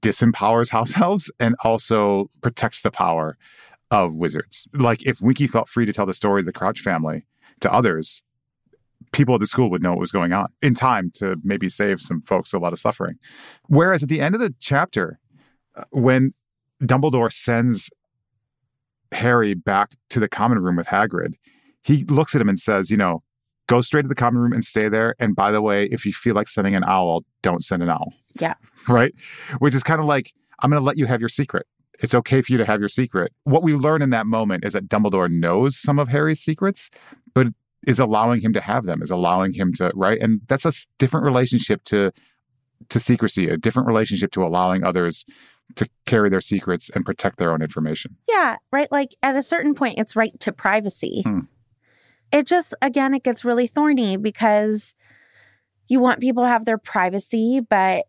[0.00, 3.36] disempowers house elves and also protects the power
[3.90, 4.66] of wizards.
[4.72, 7.26] Like if Winky felt free to tell the story of the Crouch family
[7.60, 8.22] to others,
[9.12, 12.00] people at the school would know what was going on in time to maybe save
[12.00, 13.16] some folks a lot of suffering.
[13.68, 15.18] Whereas at the end of the chapter,
[15.76, 16.32] uh, when
[16.82, 17.90] Dumbledore sends
[19.12, 21.34] Harry back to the common room with Hagrid,
[21.82, 23.22] he looks at him and says, you know,
[23.66, 25.14] go straight to the common room and stay there.
[25.18, 28.12] And by the way, if you feel like sending an owl, don't send an owl.
[28.38, 28.54] Yeah.
[28.88, 29.12] Right?
[29.58, 31.66] Which is kind of like, I'm going to let you have your secret.
[32.00, 33.32] it's okay for you to have your secret.
[33.44, 36.90] What we learn in that moment is that Dumbledore knows some of Harry's secrets,
[37.34, 37.48] but
[37.86, 40.20] is allowing him to have them, is allowing him to, right?
[40.20, 42.12] And that's a different relationship to
[42.88, 45.24] to secrecy, a different relationship to allowing others
[45.76, 48.16] to carry their secrets and protect their own information.
[48.28, 48.90] Yeah, right.
[48.90, 51.22] Like at a certain point, it's right to privacy.
[51.24, 51.40] Hmm.
[52.30, 54.94] It just, again, it gets really thorny because
[55.88, 58.06] you want people to have their privacy, but,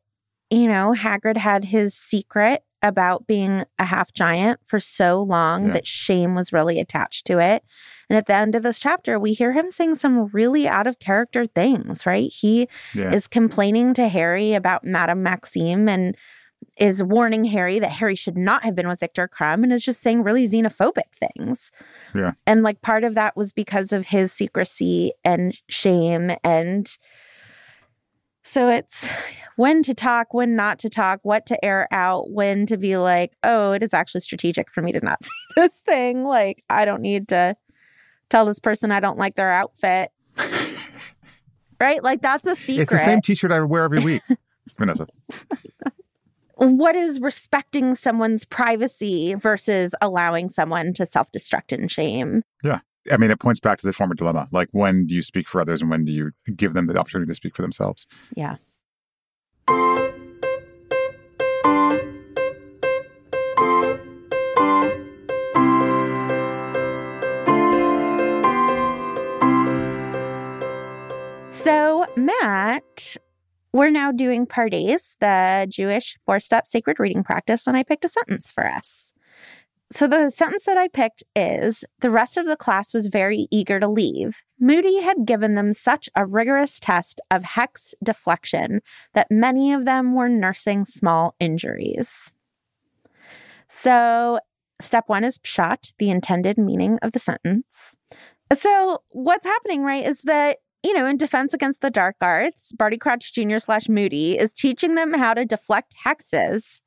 [0.49, 5.73] you know, Hagrid had his secret about being a half giant for so long Yeah.
[5.73, 7.63] that shame was really attached to it.
[8.09, 10.99] And at the end of this chapter, we hear him saying some really out of
[10.99, 12.29] character things, right?
[12.31, 13.11] He Yeah.
[13.13, 16.15] is complaining to Harry about Madame Maxime and
[16.77, 20.01] is warning Harry that Harry should not have been with Victor Krum and is just
[20.01, 21.71] saying really xenophobic things.
[22.15, 22.33] Yeah.
[22.45, 26.31] And like part of that was because of his secrecy and shame.
[26.43, 26.89] And
[28.43, 29.05] so it's
[29.55, 33.33] when to talk, when not to talk, what to air out, when to be like,
[33.43, 36.23] oh, it is actually strategic for me to not say this thing.
[36.25, 37.55] Like, I don't need to
[38.29, 40.11] tell this person I don't like their outfit.
[41.79, 42.03] right?
[42.03, 42.83] Like, that's a secret.
[42.83, 44.23] It's the same t shirt I wear every week.
[44.77, 45.07] Vanessa.
[46.55, 52.43] what is respecting someone's privacy versus allowing someone to self destruct in shame?
[53.11, 54.47] I mean, it points back to the former dilemma.
[54.51, 57.29] Like, when do you speak for others and when do you give them the opportunity
[57.29, 58.07] to speak for themselves?
[58.35, 58.55] Yeah.
[71.49, 73.17] So, Matt,
[73.73, 78.09] we're now doing Pardes, the Jewish four step sacred reading practice, and I picked a
[78.09, 79.13] sentence for us.
[79.93, 83.79] So, the sentence that I picked is The rest of the class was very eager
[83.79, 84.41] to leave.
[84.59, 88.81] Moody had given them such a rigorous test of hex deflection
[89.13, 92.33] that many of them were nursing small injuries.
[93.67, 94.39] So,
[94.81, 97.95] step one is pshat, the intended meaning of the sentence.
[98.51, 102.97] So, what's happening, right, is that, you know, in defense against the dark arts, Barty
[102.97, 103.59] Crouch Jr.
[103.59, 106.81] slash Moody is teaching them how to deflect hexes,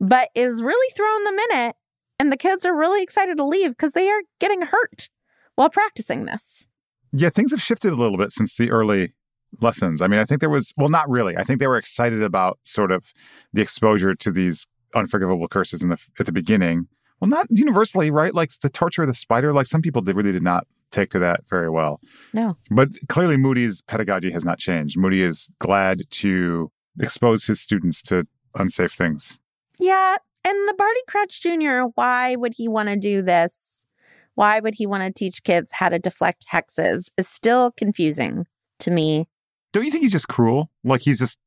[0.00, 1.76] but is really throwing them in it.
[2.18, 5.08] And the kids are really excited to leave because they are getting hurt
[5.54, 6.66] while practicing this.
[7.12, 9.14] Yeah, things have shifted a little bit since the early
[9.60, 10.02] lessons.
[10.02, 11.36] I mean, I think there was, well, not really.
[11.36, 13.12] I think they were excited about sort of
[13.52, 16.88] the exposure to these unforgivable curses in the at the beginning.
[17.20, 18.34] Well, not universally, right?
[18.34, 19.52] Like the torture of the spider.
[19.52, 22.00] Like some people did, really did not take to that very well.
[22.32, 22.56] No.
[22.70, 24.98] But clearly, Moody's pedagogy has not changed.
[24.98, 29.38] Moody is glad to expose his students to unsafe things.
[29.78, 30.16] Yeah.
[30.48, 33.86] And the Barty Crouch Jr., why would he want to do this?
[34.34, 38.46] Why would he want to teach kids how to deflect hexes is still confusing
[38.78, 39.28] to me.
[39.72, 40.70] Don't you think he's just cruel?
[40.84, 41.38] Like he's just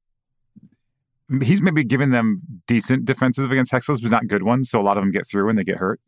[1.41, 2.37] he's maybe giving them
[2.67, 4.69] decent defenses against hexes, but not good ones.
[4.69, 5.99] So a lot of them get through and they get hurt.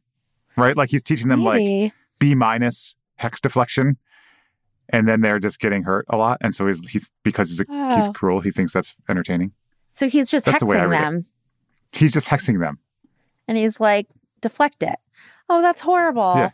[0.58, 0.75] Right?
[0.77, 3.97] Like he's teaching them like B minus hex deflection,
[4.89, 6.38] and then they're just getting hurt a lot.
[6.41, 8.12] And so he's he's because he's a, he's Oh.
[8.13, 8.41] cruel.
[8.41, 9.53] He thinks that's entertaining.
[9.93, 11.01] so he's just That's the way I hexing read it.
[11.12, 11.25] them.
[11.93, 12.77] He's just hexing them.
[13.47, 14.08] And he's like,
[14.41, 14.95] deflect it.
[15.49, 16.34] Oh, that's horrible.
[16.36, 16.49] Yeah.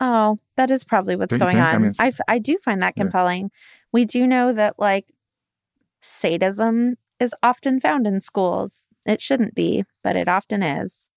[0.00, 1.66] Oh, that is probably what's Don't going think?
[1.66, 1.82] I on.
[1.82, 3.02] mean, I, I do find that Yeah.
[3.04, 3.50] compelling.
[3.92, 5.06] We do know that like
[6.00, 8.82] sadism is often found in schools.
[9.06, 11.08] It shouldn't be, but it often is.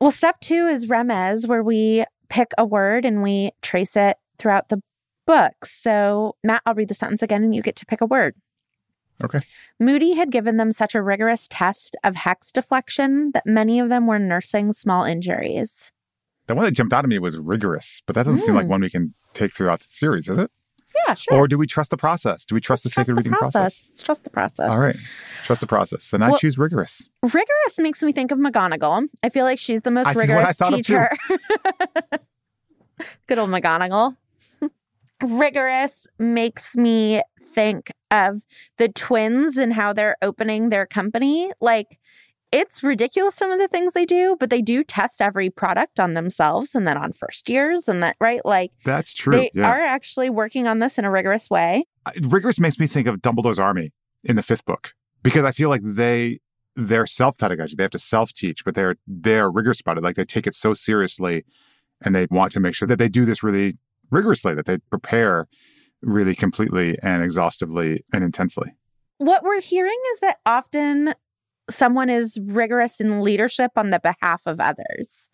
[0.00, 4.68] Well, step two is remez, where we pick a word and we trace it throughout
[4.68, 4.80] the
[5.26, 5.64] book.
[5.64, 8.34] So, Matt, I'll read the sentence again and you get to pick a word.
[9.24, 9.40] Okay.
[9.80, 14.06] Moody had given them such a rigorous test of hex deflection that many of them
[14.06, 15.92] were nursing small injuries.
[16.46, 18.70] The one that jumped out at me was rigorous, but that doesn't seem like Mm.
[18.70, 20.50] one we can take throughout the series, is it?
[21.06, 21.34] Yeah, sure.
[21.38, 22.44] Or do we trust the process?
[22.44, 23.84] Do we trust the sacred reading process?
[23.90, 24.68] Let's Trust the process.
[24.70, 24.96] All right.
[25.44, 26.08] Trust the process.
[26.10, 27.08] Then I choose rigorous.
[27.22, 29.06] Rigorous makes me think of McGonagall.
[29.22, 31.10] I feel like she's the most I rigorous teacher.
[33.26, 34.16] Good old McGonagall.
[35.22, 38.42] Rigorous makes me think of
[38.78, 41.52] the twins and how they're opening their company.
[41.60, 41.98] Like,
[42.52, 46.14] it's ridiculous some of the things they do, but they do test every product on
[46.14, 48.44] themselves and then on first years and that, right?
[48.44, 49.32] Like, That's true.
[49.32, 49.68] they yeah.
[49.68, 51.84] are actually working on this in a rigorous way.
[52.22, 55.82] Rigorous makes me think of Dumbledore's army in the fifth book because I feel like
[55.82, 56.38] they
[56.76, 57.74] they're self pedagogy.
[57.74, 60.04] They have to self teach, but they're they're rigorous about it.
[60.04, 61.44] Like they take it so seriously,
[62.02, 63.78] and they want to make sure that they do this really
[64.10, 64.54] rigorously.
[64.54, 65.48] That they prepare
[66.02, 68.74] really completely and exhaustively and intensely.
[69.18, 71.14] what we're hearing is that often
[71.70, 75.28] someone is rigorous in leadership on the behalf of others.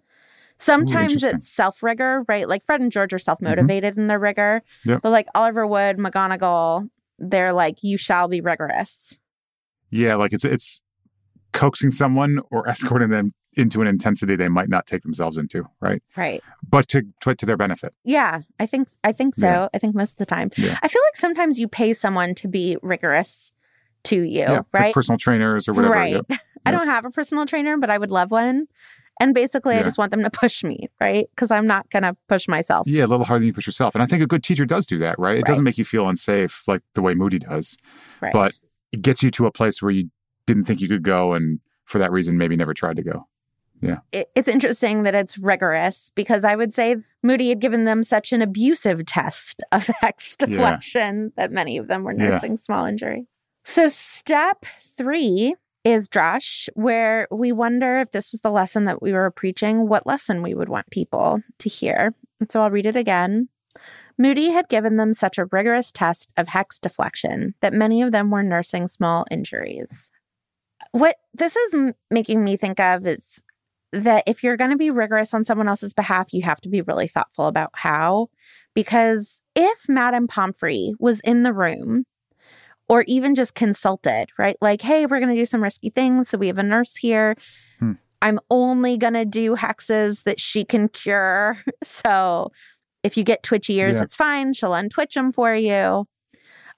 [0.59, 1.39] Sometimes interesting.
[1.39, 2.49] it's self rigor, right?
[2.49, 3.25] Like Fred and George are mm-hmm.
[3.25, 4.63] self motivated in their rigor.
[4.85, 5.01] Yep.
[5.03, 9.19] But like Oliver Wood, McGonagall, they're like, you shall be rigorous.
[9.91, 10.81] Yeah, like it's it's
[11.53, 16.03] coaxing someone or escorting them into an intensity they might not take themselves into, right?
[16.17, 16.43] Right.
[16.69, 17.95] But to to, to their benefit.
[18.05, 19.47] Yeah, I think I think so.
[19.47, 19.69] Yeah.
[19.75, 20.51] I think most of the time.
[20.57, 20.79] Yeah.
[20.83, 23.53] I feel like sometimes you pay someone to be rigorous
[24.05, 24.95] to you, yeah, like right?
[24.95, 25.95] personal trainers or whatever.
[25.95, 26.23] Right.
[26.67, 28.67] I don't have a personal trainer, but I would love one.
[29.21, 31.29] And basically, I just want them to push me, right?
[31.31, 32.89] Because I'm not going to push myself.
[32.89, 33.95] Yeah, a little harder than you push yourself.
[33.95, 35.35] And I think a good teacher does do that, right?
[35.35, 35.45] It Right.
[35.45, 37.77] doesn't make you feel unsafe like the way Moody does,
[38.21, 38.33] Right.
[38.33, 38.55] but
[38.91, 40.11] it gets you to a place where you
[40.47, 43.29] didn't think you could go and for that reason maybe never tried to go.
[44.13, 48.33] It, it's interesting that it's rigorous because I would say Moody had given them such
[48.33, 52.31] an abusive test of hex deflection that many of them were Yeah.
[52.31, 53.25] nursing small injuries.
[53.65, 59.13] So, step three is drash, where we wonder if this was the lesson that we
[59.13, 62.15] were preaching, what lesson we would want people to hear.
[62.41, 63.49] And so I'll read it again.
[64.19, 68.31] Moody had given them such a rigorous test of hex deflection that many of them
[68.31, 70.11] were nursing small injuries.
[70.93, 73.43] What this is m- making me think of is
[73.93, 76.81] that if you're going to be rigorous on someone else's behalf, you have to be
[76.83, 78.29] really thoughtful about how.
[78.75, 82.05] Because if Madame Pomfrey was in the room
[82.89, 84.57] or even just consulted, right?
[84.61, 86.29] Like, hey, we're going to do some risky things.
[86.31, 87.37] So we have a nurse here.
[87.79, 87.93] Hmm.
[88.23, 91.59] I'm only going to do hexes that she can cure.
[91.85, 92.51] So
[93.03, 94.05] if you get twitchy ears, Yeah.
[94.05, 94.53] it's fine.
[94.53, 96.07] She'll untwitch them for you.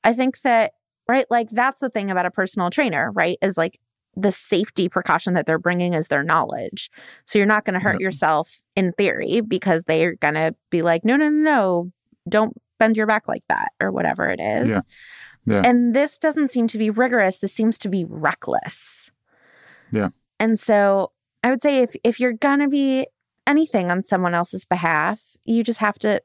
[0.02, 0.72] I think that,
[1.06, 1.26] right?
[1.30, 3.36] Like, that's the thing about a personal trainer, right?
[3.42, 3.78] Is like
[4.16, 6.90] the safety precaution that they're bringing is their knowledge.
[7.26, 8.00] So you're not going to hurt Yep.
[8.00, 11.92] yourself in theory because they're going to be like, no, no, no, no,
[12.28, 14.68] don't bend your back like that or whatever it is.
[14.68, 14.80] Yeah.
[15.46, 15.62] Yeah.
[15.64, 17.38] And this doesn't seem to be rigorous.
[17.38, 19.10] This seems to be reckless.
[19.92, 20.08] Yeah.
[20.40, 23.06] And so I would say if if you're going to be
[23.46, 26.22] anything on someone else's behalf, you just have to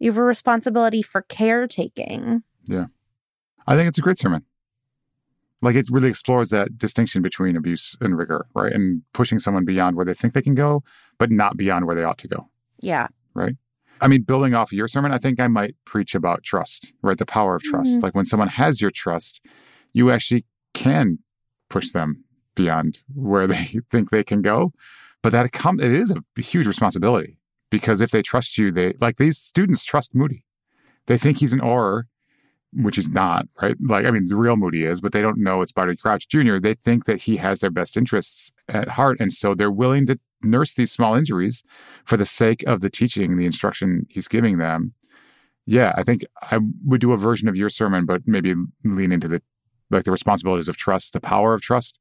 [0.00, 2.42] you have a responsibility for caretaking.
[2.64, 2.86] Yeah.
[3.68, 4.44] I think it's a great sermon.
[5.60, 8.72] Like it really explores that distinction between abuse and rigor, right?
[8.72, 10.82] And pushing someone beyond where they think they can go,
[11.18, 12.48] but not beyond where they ought to go.
[12.80, 13.08] Yeah.
[13.34, 13.56] Right.
[14.00, 17.18] I mean, building off your sermon, I think I might preach about trust, right?
[17.18, 17.98] The power of trust.
[17.98, 18.02] Mhm.
[18.02, 19.40] Like when someone has your trust,
[19.92, 20.44] you actually
[20.74, 21.18] can
[21.68, 22.22] push them
[22.54, 24.72] beyond where they think they can go.
[25.22, 27.38] But that come it is a huge responsibility
[27.70, 30.44] because if they trust you, they like these students trust Moody.
[31.06, 32.04] They think he's an Auror,
[32.72, 33.76] which he's not, right?
[33.80, 36.58] Like I mean, the real Moody is, but they don't know it's Barty Crouch Jr.
[36.58, 40.18] They think that he has their best interests at heart, and so they're willing to
[40.42, 41.62] nurse these small injuries
[42.04, 44.92] for the sake of the teaching, the instruction he's giving them.
[45.66, 48.54] Yeah, I think I would do a version of your sermon, but maybe
[48.84, 49.42] lean into the
[49.90, 51.98] like the responsibilities of trust, the power of trust,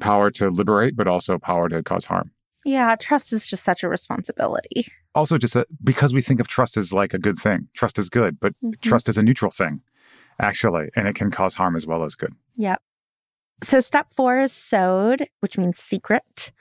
[0.00, 2.30] power to liberate, but also power to cause harm.
[2.64, 4.86] Yeah, trust is just such a responsibility.
[5.14, 8.08] Also, just a, because we think of trust as like a good thing, trust is
[8.08, 8.80] good, but Mhm.
[8.80, 9.80] trust is a neutral thing,
[10.40, 12.34] actually, and it can cause harm as well as good.
[12.56, 12.80] Yep.
[13.62, 16.52] So, step four is sod, which means secret.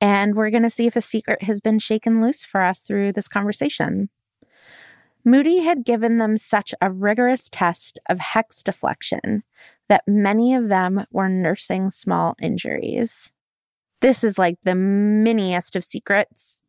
[0.00, 3.12] And we're going to see if a secret has been shaken loose for us through
[3.12, 4.08] this conversation.
[5.24, 9.42] Moody had given them such a rigorous test of hex deflection
[9.88, 13.30] that many of them were nursing small injuries.
[14.00, 16.62] This is like the miniest of secrets,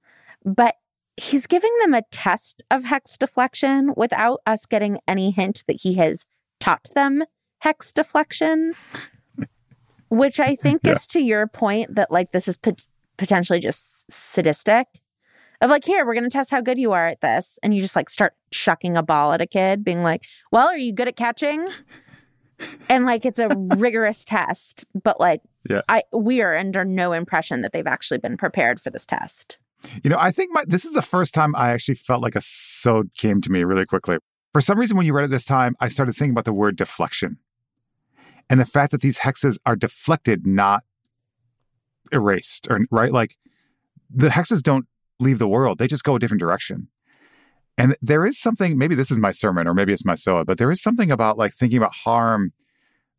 [0.43, 0.75] but
[1.15, 5.95] he's giving them a test of hex deflection without us getting any hint that he
[5.95, 6.25] has
[6.59, 7.23] taught them
[7.59, 8.73] hex deflection
[10.09, 10.93] which I think Yeah.
[10.93, 14.87] gets to your point that like this is pot- potentially just sadistic.
[15.61, 17.59] Of like, here, we're going to test how good you are at this.
[17.61, 20.77] And you just like start chucking a ball at a kid, being like, well, are
[20.77, 21.67] you good at catching?
[22.89, 25.81] and like, it's a rigorous test, but like, Yeah.
[25.89, 29.59] I we are under no impression that they've actually been prepared for this test.
[30.03, 32.41] You know, I think my this is the first time I actually felt like a
[32.41, 34.17] sod came to me really quickly.
[34.51, 36.75] For some reason, when you read it this time, I started thinking about the word
[36.75, 37.37] deflection
[38.49, 40.83] and the fact that these hexes are deflected, not
[42.11, 43.11] erased, or right?
[43.11, 43.37] Like
[44.09, 44.87] the hexes don't
[45.19, 46.87] leave the world; they just go a different direction.
[47.77, 48.77] And there is something.
[48.77, 51.37] Maybe this is my sermon, or maybe it's my sod, but there is something about
[51.37, 52.51] like thinking about harm.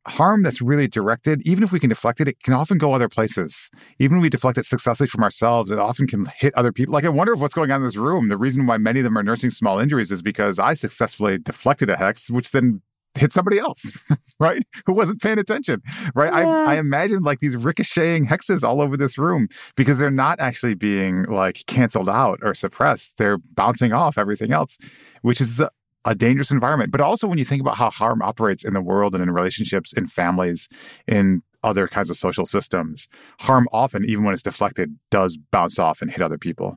[0.07, 3.09] Harm that's really directed, even if we can deflect it, it can often go other
[3.09, 6.93] places even when we deflect it successfully from ourselves, it often can hit other people.
[6.93, 9.05] Like, I wonder if what's going on in this room, the reason why many of
[9.05, 12.81] them are nursing small injuries is because I successfully deflected a hex, which then
[13.19, 13.91] hit somebody else,
[14.41, 14.63] right?
[14.87, 15.83] Who wasn't paying attention,
[16.15, 16.33] right?
[16.33, 16.49] Yeah.
[16.49, 20.75] I, I imagine like these ricocheting hexes all over this room because they're not actually
[20.75, 23.13] being like canceled out or suppressed.
[23.19, 24.79] They're bouncing off everything else,
[25.23, 25.69] which is uh,
[26.05, 26.91] a, dangerous environment.
[26.93, 29.93] But also when you think about how harm operates in the world and in relationships,
[29.93, 30.69] in families,
[31.07, 33.07] in other kinds of social systems,
[33.41, 36.77] harm often, even when it's deflected, does bounce off and hit other people.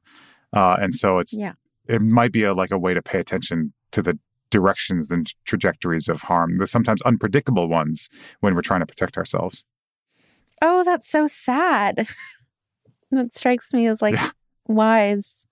[0.51, 1.53] Uh, and so it's Yeah.
[1.88, 4.19] it might be a, like a way to pay attention to the
[4.49, 8.09] directions and trajectories of harm, the sometimes unpredictable ones
[8.41, 9.65] when we're trying to protect ourselves.
[10.61, 12.07] Oh, that's so sad.
[13.11, 14.32] That strikes me as like Yeah.
[14.67, 15.45] wise.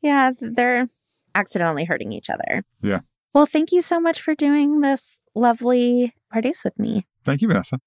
[0.00, 0.88] Yeah, they're
[1.34, 2.64] accidentally hurting each other.
[2.82, 3.00] Yeah.
[3.34, 7.06] Well, thank you so much for doing this lovely pardes with me.
[7.24, 7.78] Thank you, Vanessa.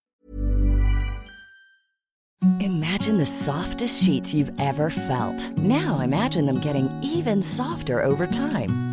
[2.60, 5.58] Imagine the softest sheets you've ever felt.
[5.58, 8.93] Now imagine them getting even softer over time.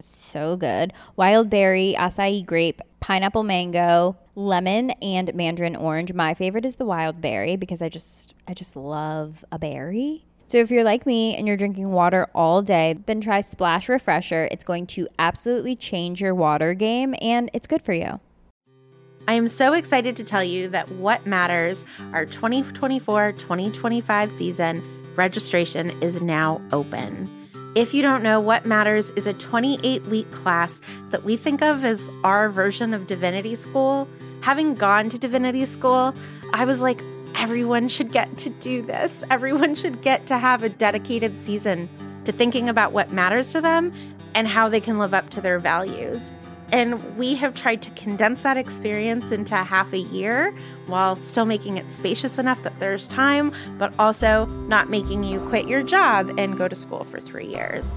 [0.00, 0.92] so good.
[1.16, 6.12] Wild berry, acai grape, pineapple mango, lemon, and mandarin orange.
[6.12, 10.24] My favorite is the wild berry because I just I just love a berry.
[10.48, 14.48] So if you're like me and you're drinking water all day, then try Splash Refresher.
[14.52, 18.20] It's going to absolutely change your water game and it's good for you.
[19.28, 25.90] I am so excited to tell you that What Matters, our 2024 2025 season, registration
[26.00, 27.35] is now open.
[27.76, 31.84] If you don't know, What Matters is a 28 week class that we think of
[31.84, 34.08] as our version of Divinity School.
[34.40, 36.14] Having gone to Divinity School,
[36.54, 37.02] I was like,
[37.34, 39.24] everyone should get to do this.
[39.28, 41.90] Everyone should get to have a dedicated season
[42.24, 43.92] to thinking about what matters to them
[44.34, 46.32] and how they can live up to their values.
[46.72, 50.54] And we have tried to condense that experience into half a year
[50.86, 55.68] while still making it spacious enough that there's time, but also not making you quit
[55.68, 57.90] your job and go to school for three years.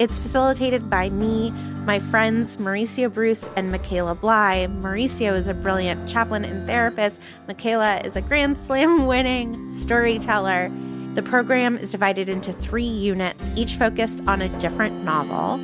[0.00, 1.50] It's facilitated by me,
[1.84, 4.66] my friends Mauricio Bruce and Michaela Bly.
[4.80, 7.20] Mauricio is a brilliant chaplain and therapist.
[7.46, 10.72] Michaela is a Grand Slam winning storyteller.
[11.14, 15.60] The program is divided into three units, each focused on a different novel.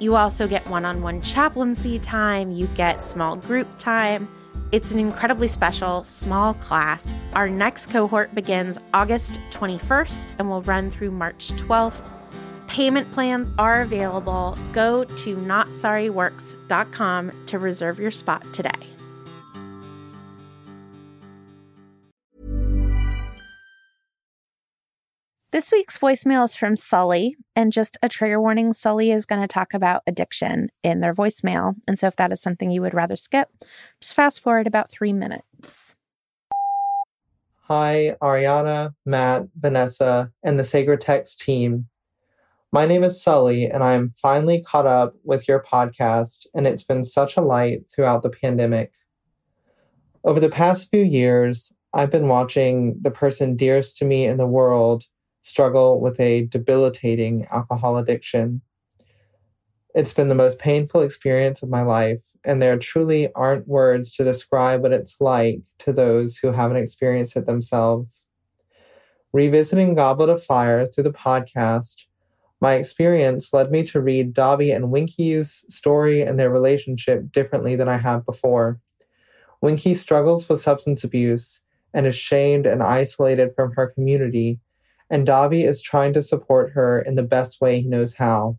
[0.00, 4.28] You also get one on one chaplaincy time, you get small group time.
[4.72, 7.06] It's an incredibly special small class.
[7.34, 12.14] Our next cohort begins August 21st and will run through March 12th.
[12.66, 14.56] Payment plans are available.
[14.72, 18.89] Go to notsorryworks.com to reserve your spot today.
[25.52, 29.48] This week's voicemail is from Sully, and just a trigger warning Sully is going to
[29.48, 31.74] talk about addiction in their voicemail.
[31.88, 33.48] And so, if that is something you would rather skip,
[34.00, 35.96] just fast forward about three minutes.
[37.62, 41.88] Hi, Ariana, Matt, Vanessa, and the Sacred Text team.
[42.70, 46.84] My name is Sully, and I am finally caught up with your podcast, and it's
[46.84, 48.92] been such a light throughout the pandemic.
[50.22, 54.46] Over the past few years, I've been watching the person dearest to me in the
[54.46, 55.06] world
[55.42, 58.60] struggle with a debilitating alcohol addiction.
[59.94, 64.24] It's been the most painful experience of my life, and there truly aren't words to
[64.24, 68.26] describe what it's like to those who haven't experienced it themselves.
[69.32, 72.04] Revisiting Goblet of Fire through the podcast,
[72.60, 77.88] my experience led me to read Dobby and Winky's story and their relationship differently than
[77.88, 78.78] I have before.
[79.60, 81.60] Winky struggles with substance abuse
[81.94, 84.60] and is shamed and isolated from her community
[85.10, 88.56] and Dobby is trying to support her in the best way he knows how.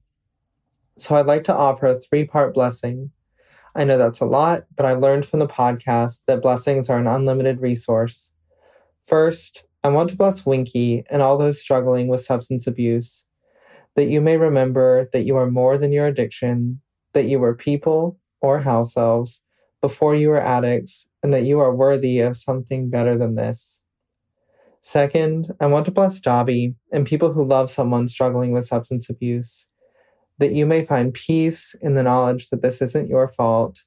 [0.98, 3.12] So I'd like to offer a three part blessing.
[3.74, 7.08] I know that's a lot, but I learned from the podcast that blessings are an
[7.08, 8.34] unlimited resource.
[9.04, 13.24] First, I want to bless Winky and all those struggling with substance abuse,
[13.96, 16.82] that you may remember that you are more than your addiction,
[17.14, 19.42] that you were people or house elves
[19.82, 23.81] before you were addicts, and that you are worthy of something better than this.
[24.82, 29.68] Second, I want to bless Dobby and people who love someone struggling with substance abuse,
[30.40, 33.84] that you may find peace in the knowledge that this isn't your fault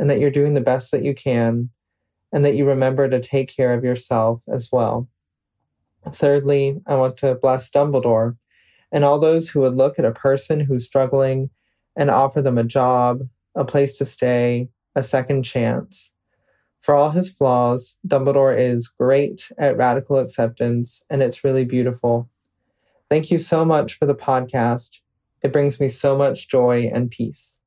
[0.00, 1.70] and that you're doing the best that you can,
[2.32, 5.08] and that you remember to take care of yourself as well.
[6.12, 8.36] Thirdly, I want to bless Dumbledore
[8.90, 11.50] and all those who would look at a person who's struggling
[11.94, 13.20] and offer them a job,
[13.54, 16.10] a place to stay, a second chance
[16.82, 22.28] for all his flaws, Dumbledore is great at radical acceptance, and it's really beautiful.
[23.08, 25.00] Thank you so much for the podcast.
[25.42, 27.58] It brings me so much joy and peace.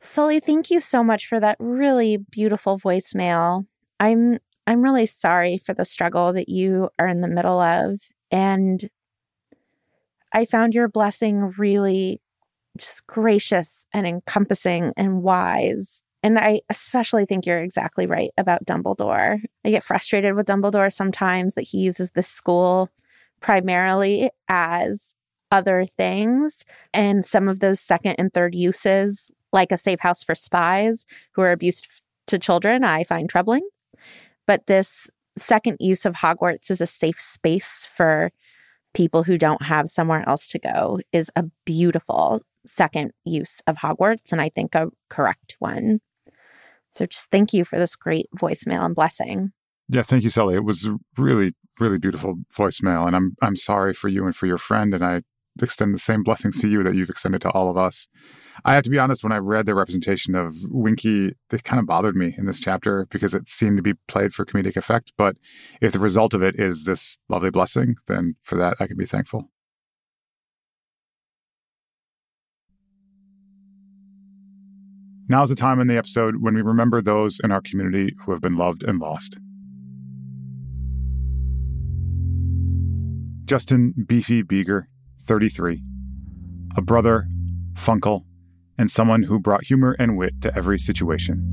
[0.00, 3.66] Sully, thank you so much for that really beautiful voicemail.
[3.98, 8.88] I'm I'm really sorry for the struggle that you are in the middle of and
[10.32, 12.20] I found your blessing really
[12.76, 16.02] just gracious and encompassing and wise.
[16.24, 19.42] And I especially think you're exactly right about Dumbledore.
[19.62, 22.88] I get frustrated with Dumbledore sometimes that he uses the school
[23.40, 25.14] primarily as
[25.52, 26.64] other things.
[26.94, 31.42] And some of those second and third uses, like a safe house for spies who
[31.42, 31.86] are abused
[32.28, 33.68] to children, I find troubling.
[34.46, 38.32] But this second use of Hogwarts as a safe space for
[38.94, 44.32] people who don't have somewhere else to go is a beautiful second use of Hogwarts,
[44.32, 46.00] and I think a correct one.
[46.94, 49.52] So just thank you for this great voicemail and blessing.
[49.88, 50.54] Yeah, thank you, Sally.
[50.54, 54.46] It was a really, really beautiful voicemail, and I'm I'm sorry for you and for
[54.46, 55.22] your friend, and I
[55.62, 58.08] extend the same blessings to you that you've extended to all of us.
[58.64, 61.86] I have to be honest, when I read the representation of Winky, it kind of
[61.86, 65.12] bothered me in this chapter because it seemed to be played for comedic effect.
[65.16, 65.36] But
[65.80, 69.06] if the result of it is this lovely blessing, then for that I can be
[69.06, 69.50] thankful.
[75.26, 78.42] Now's the time in the episode when we remember those in our community who have
[78.42, 79.36] been loved and lost.
[83.46, 84.84] Justin Beefy Beeger,
[85.24, 85.82] 33,
[86.76, 87.26] a brother,
[87.72, 88.24] funkle,
[88.76, 91.50] and someone who brought humor and wit to every situation.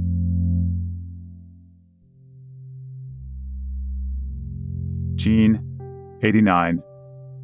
[5.15, 6.81] Jean, 89,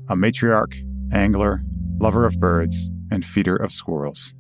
[0.10, 0.74] a matriarch,
[1.14, 1.64] angler,
[2.00, 4.34] lover of birds, and feeder of squirrels.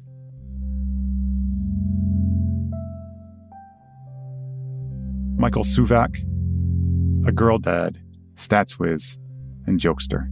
[5.40, 6.18] Michael Suvak,
[7.28, 8.00] a girl dad,
[8.36, 9.20] stats whiz,
[9.68, 10.28] and jokester.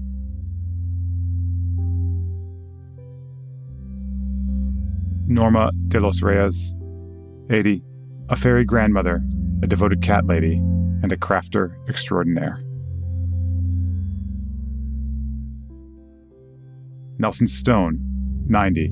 [5.27, 6.73] Norma de los Reyes,
[7.51, 7.83] 80,
[8.29, 9.23] a fairy grandmother,
[9.61, 12.63] a devoted cat lady, and a crafter extraordinaire.
[17.19, 17.99] Nelson Stone,
[18.47, 18.91] 90,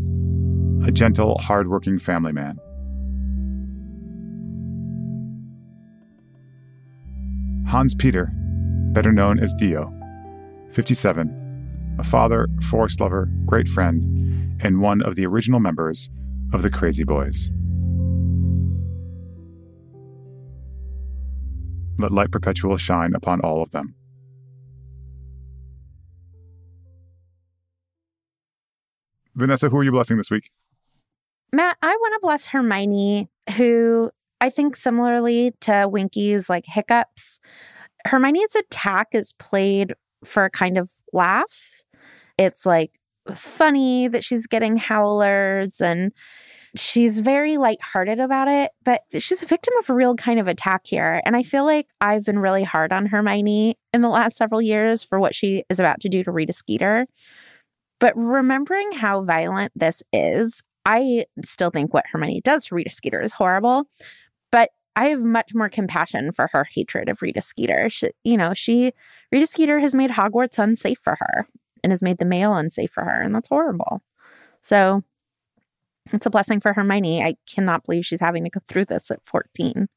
[0.88, 2.59] a gentle, hard-working family man.
[7.74, 8.30] Hans Peter,
[8.93, 9.91] better known as Dio,
[10.74, 16.07] 57, a father, forest lover, great friend, and one of the original members
[16.53, 17.49] of the Crazy Boys.
[21.97, 23.95] Let light perpetual shine upon all of them.
[29.34, 30.51] Vanessa, who are you blessing this week?
[31.51, 34.11] Matt, I want to bless Hermione, who
[34.44, 37.39] I think similarly to Winky's like hiccups,
[38.06, 39.94] Hermione's attack is played
[40.26, 41.82] for a kind of laugh.
[42.38, 42.91] It's like
[43.38, 46.12] funny that she's getting howlers and
[46.76, 50.88] she's very lighthearted about it, but she's a victim of a real kind of attack
[50.88, 51.22] here.
[51.26, 55.04] And I feel like I've been really hard on Hermione in the last several years
[55.04, 57.08] for what she is about to do to Rita Skeeter.
[58.02, 63.22] But remembering how violent this is, I still think what Hermione does to Rita Skeeter
[63.22, 63.88] is horrible.
[64.96, 67.89] I have much more compassion for her hatred of Rita Skeeter.
[67.89, 68.94] She, you know, she,
[69.32, 71.48] Rita Skeeter has made Hogwarts unsafe for her
[71.84, 73.22] and has made the mail unsafe for her.
[73.22, 74.04] And that's horrible.
[74.62, 75.04] So
[76.12, 77.24] it's a blessing for Hermione.
[77.24, 79.88] I cannot believe she's having to go through this at 14.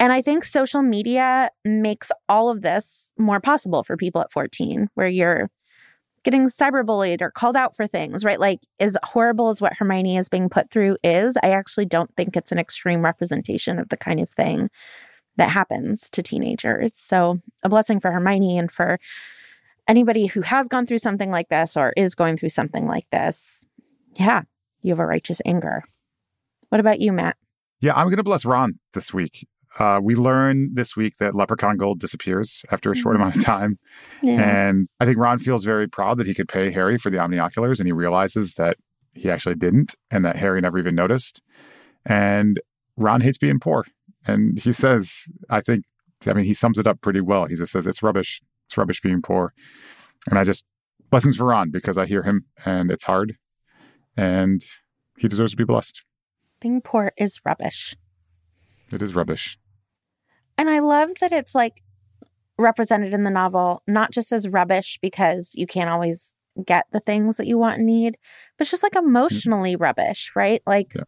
[0.00, 4.88] And I think social media makes all of this more possible for people at 14,
[4.94, 5.50] where you're
[6.28, 8.38] getting cyberbullied or called out for things, right?
[8.38, 12.36] Like, as horrible as what Hermione is being put through is, I actually don't think
[12.36, 14.68] it's an extreme representation of the kind of thing
[15.36, 16.94] that happens to teenagers.
[16.94, 18.98] So, a blessing for Hermione and for
[19.88, 23.64] anybody who has gone through something like this or is going through something like this.
[24.16, 24.42] Yeah,
[24.82, 25.82] you have a righteous anger.
[26.68, 27.38] What about you, Matt?
[27.80, 29.48] Yeah, I'm going to bless Ron this week.
[29.78, 33.78] Uh, we learn this week that Leprechaun Gold disappears after a short amount of time.
[34.20, 34.68] Yeah.
[34.68, 37.78] And I think Ron feels very proud that he could pay Harry for the omnioculars
[37.78, 38.76] and he realizes that
[39.14, 41.40] he actually didn't and that Harry never even noticed.
[42.04, 42.58] And
[42.96, 43.86] Ron hates being poor.
[44.26, 45.84] And he says, I think,
[46.26, 47.44] I mean, he sums it up pretty well.
[47.44, 48.42] He just says, it's rubbish.
[48.66, 49.54] It's rubbish being poor.
[50.28, 50.64] And I just,
[51.10, 53.36] blessings for Ron because I hear him and it's hard
[54.16, 54.64] and
[55.16, 56.04] he deserves to be blessed.
[56.60, 57.94] Being poor is rubbish.
[58.92, 59.58] It is rubbish.
[60.56, 61.82] And I love that it's like
[62.58, 66.34] represented in the novel, not just as rubbish because you can't always
[66.64, 68.18] get the things that you want and need,
[68.58, 69.84] but just like emotionally mm-hmm.
[69.84, 70.60] rubbish, right?
[70.66, 71.04] Like yeah.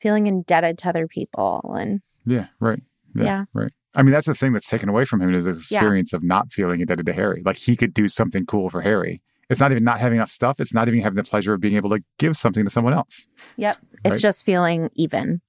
[0.00, 2.82] feeling indebted to other people and Yeah, right.
[3.14, 3.72] Yeah, yeah, Right.
[3.94, 6.18] I mean, that's the thing that's taken away from him is his experience yeah.
[6.18, 7.42] of not feeling indebted to Harry.
[7.44, 10.60] Like he could do something cool for Harry It's not even not having enough stuff.
[10.60, 13.26] It's not even having the pleasure of being able to give something to someone else.
[13.56, 13.78] Yep.
[14.04, 15.40] It's just feeling even.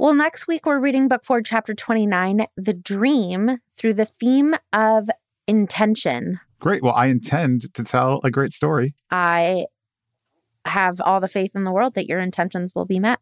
[0.00, 5.10] Well, next week we're reading book four, chapter 29, The Dream, through the theme of
[5.46, 6.40] intention.
[6.58, 6.82] Great.
[6.82, 8.94] Well, I intend to tell a great story.
[9.10, 9.66] I
[10.64, 13.18] have all the faith in the world that your intentions will be met.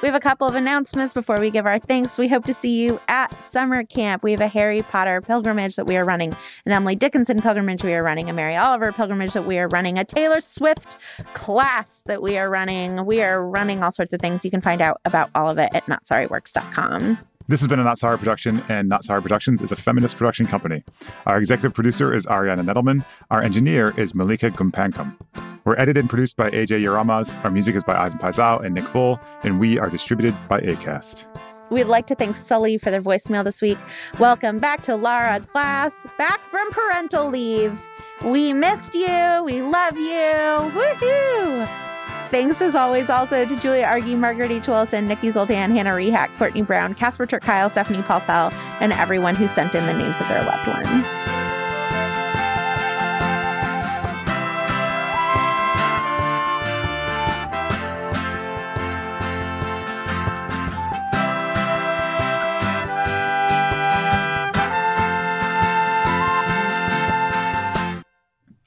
[0.00, 2.18] We have a couple of announcements before we give our thanks.
[2.18, 4.22] We hope to see you at summer camp.
[4.22, 7.94] We have a Harry Potter pilgrimage that we are running, an Emily Dickinson pilgrimage we
[7.94, 10.98] are running, a Mary Oliver pilgrimage that we are running, a Taylor Swift
[11.34, 13.06] class that we are running.
[13.06, 14.44] We are running all sorts of things.
[14.44, 17.18] You can find out about all of it at notsorryworks.com.
[17.48, 20.46] This has been a Not Sorry production, and Not Sorry Productions is a feminist production
[20.46, 20.84] company.
[21.24, 23.02] Our executive producer is Ariana Nedelman.
[23.30, 25.16] Our engineer is Malika Gumpankam.
[25.64, 27.42] We're edited and produced by AJ Yaramas.
[27.42, 31.24] Our music is by Ivan Paisau and Nick Bull, and we are distributed by ACAST.
[31.70, 33.78] We'd like to thank Sully for their voicemail this week.
[34.18, 37.80] Welcome back to Lara Class, back from parental leave.
[38.24, 39.42] We missed you.
[39.46, 40.70] We love you.
[40.76, 41.88] Woohoo!
[42.30, 44.68] Thanks as always also to Julia Argy, Margaret H.
[44.68, 49.48] Wilson, Nikki Zoltan, Hannah Rehack, Courtney Brown, Casper ter Kuile, Stephanie Paulsell, and everyone who
[49.48, 51.06] sent in the names of their loved ones.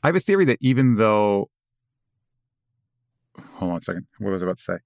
[0.03, 1.50] I have a theory that even though.
[3.61, 4.07] Hold on a second.
[4.17, 4.77] What was I about to say?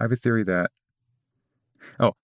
[0.00, 0.72] I have a theory that.
[2.00, 2.14] Oh,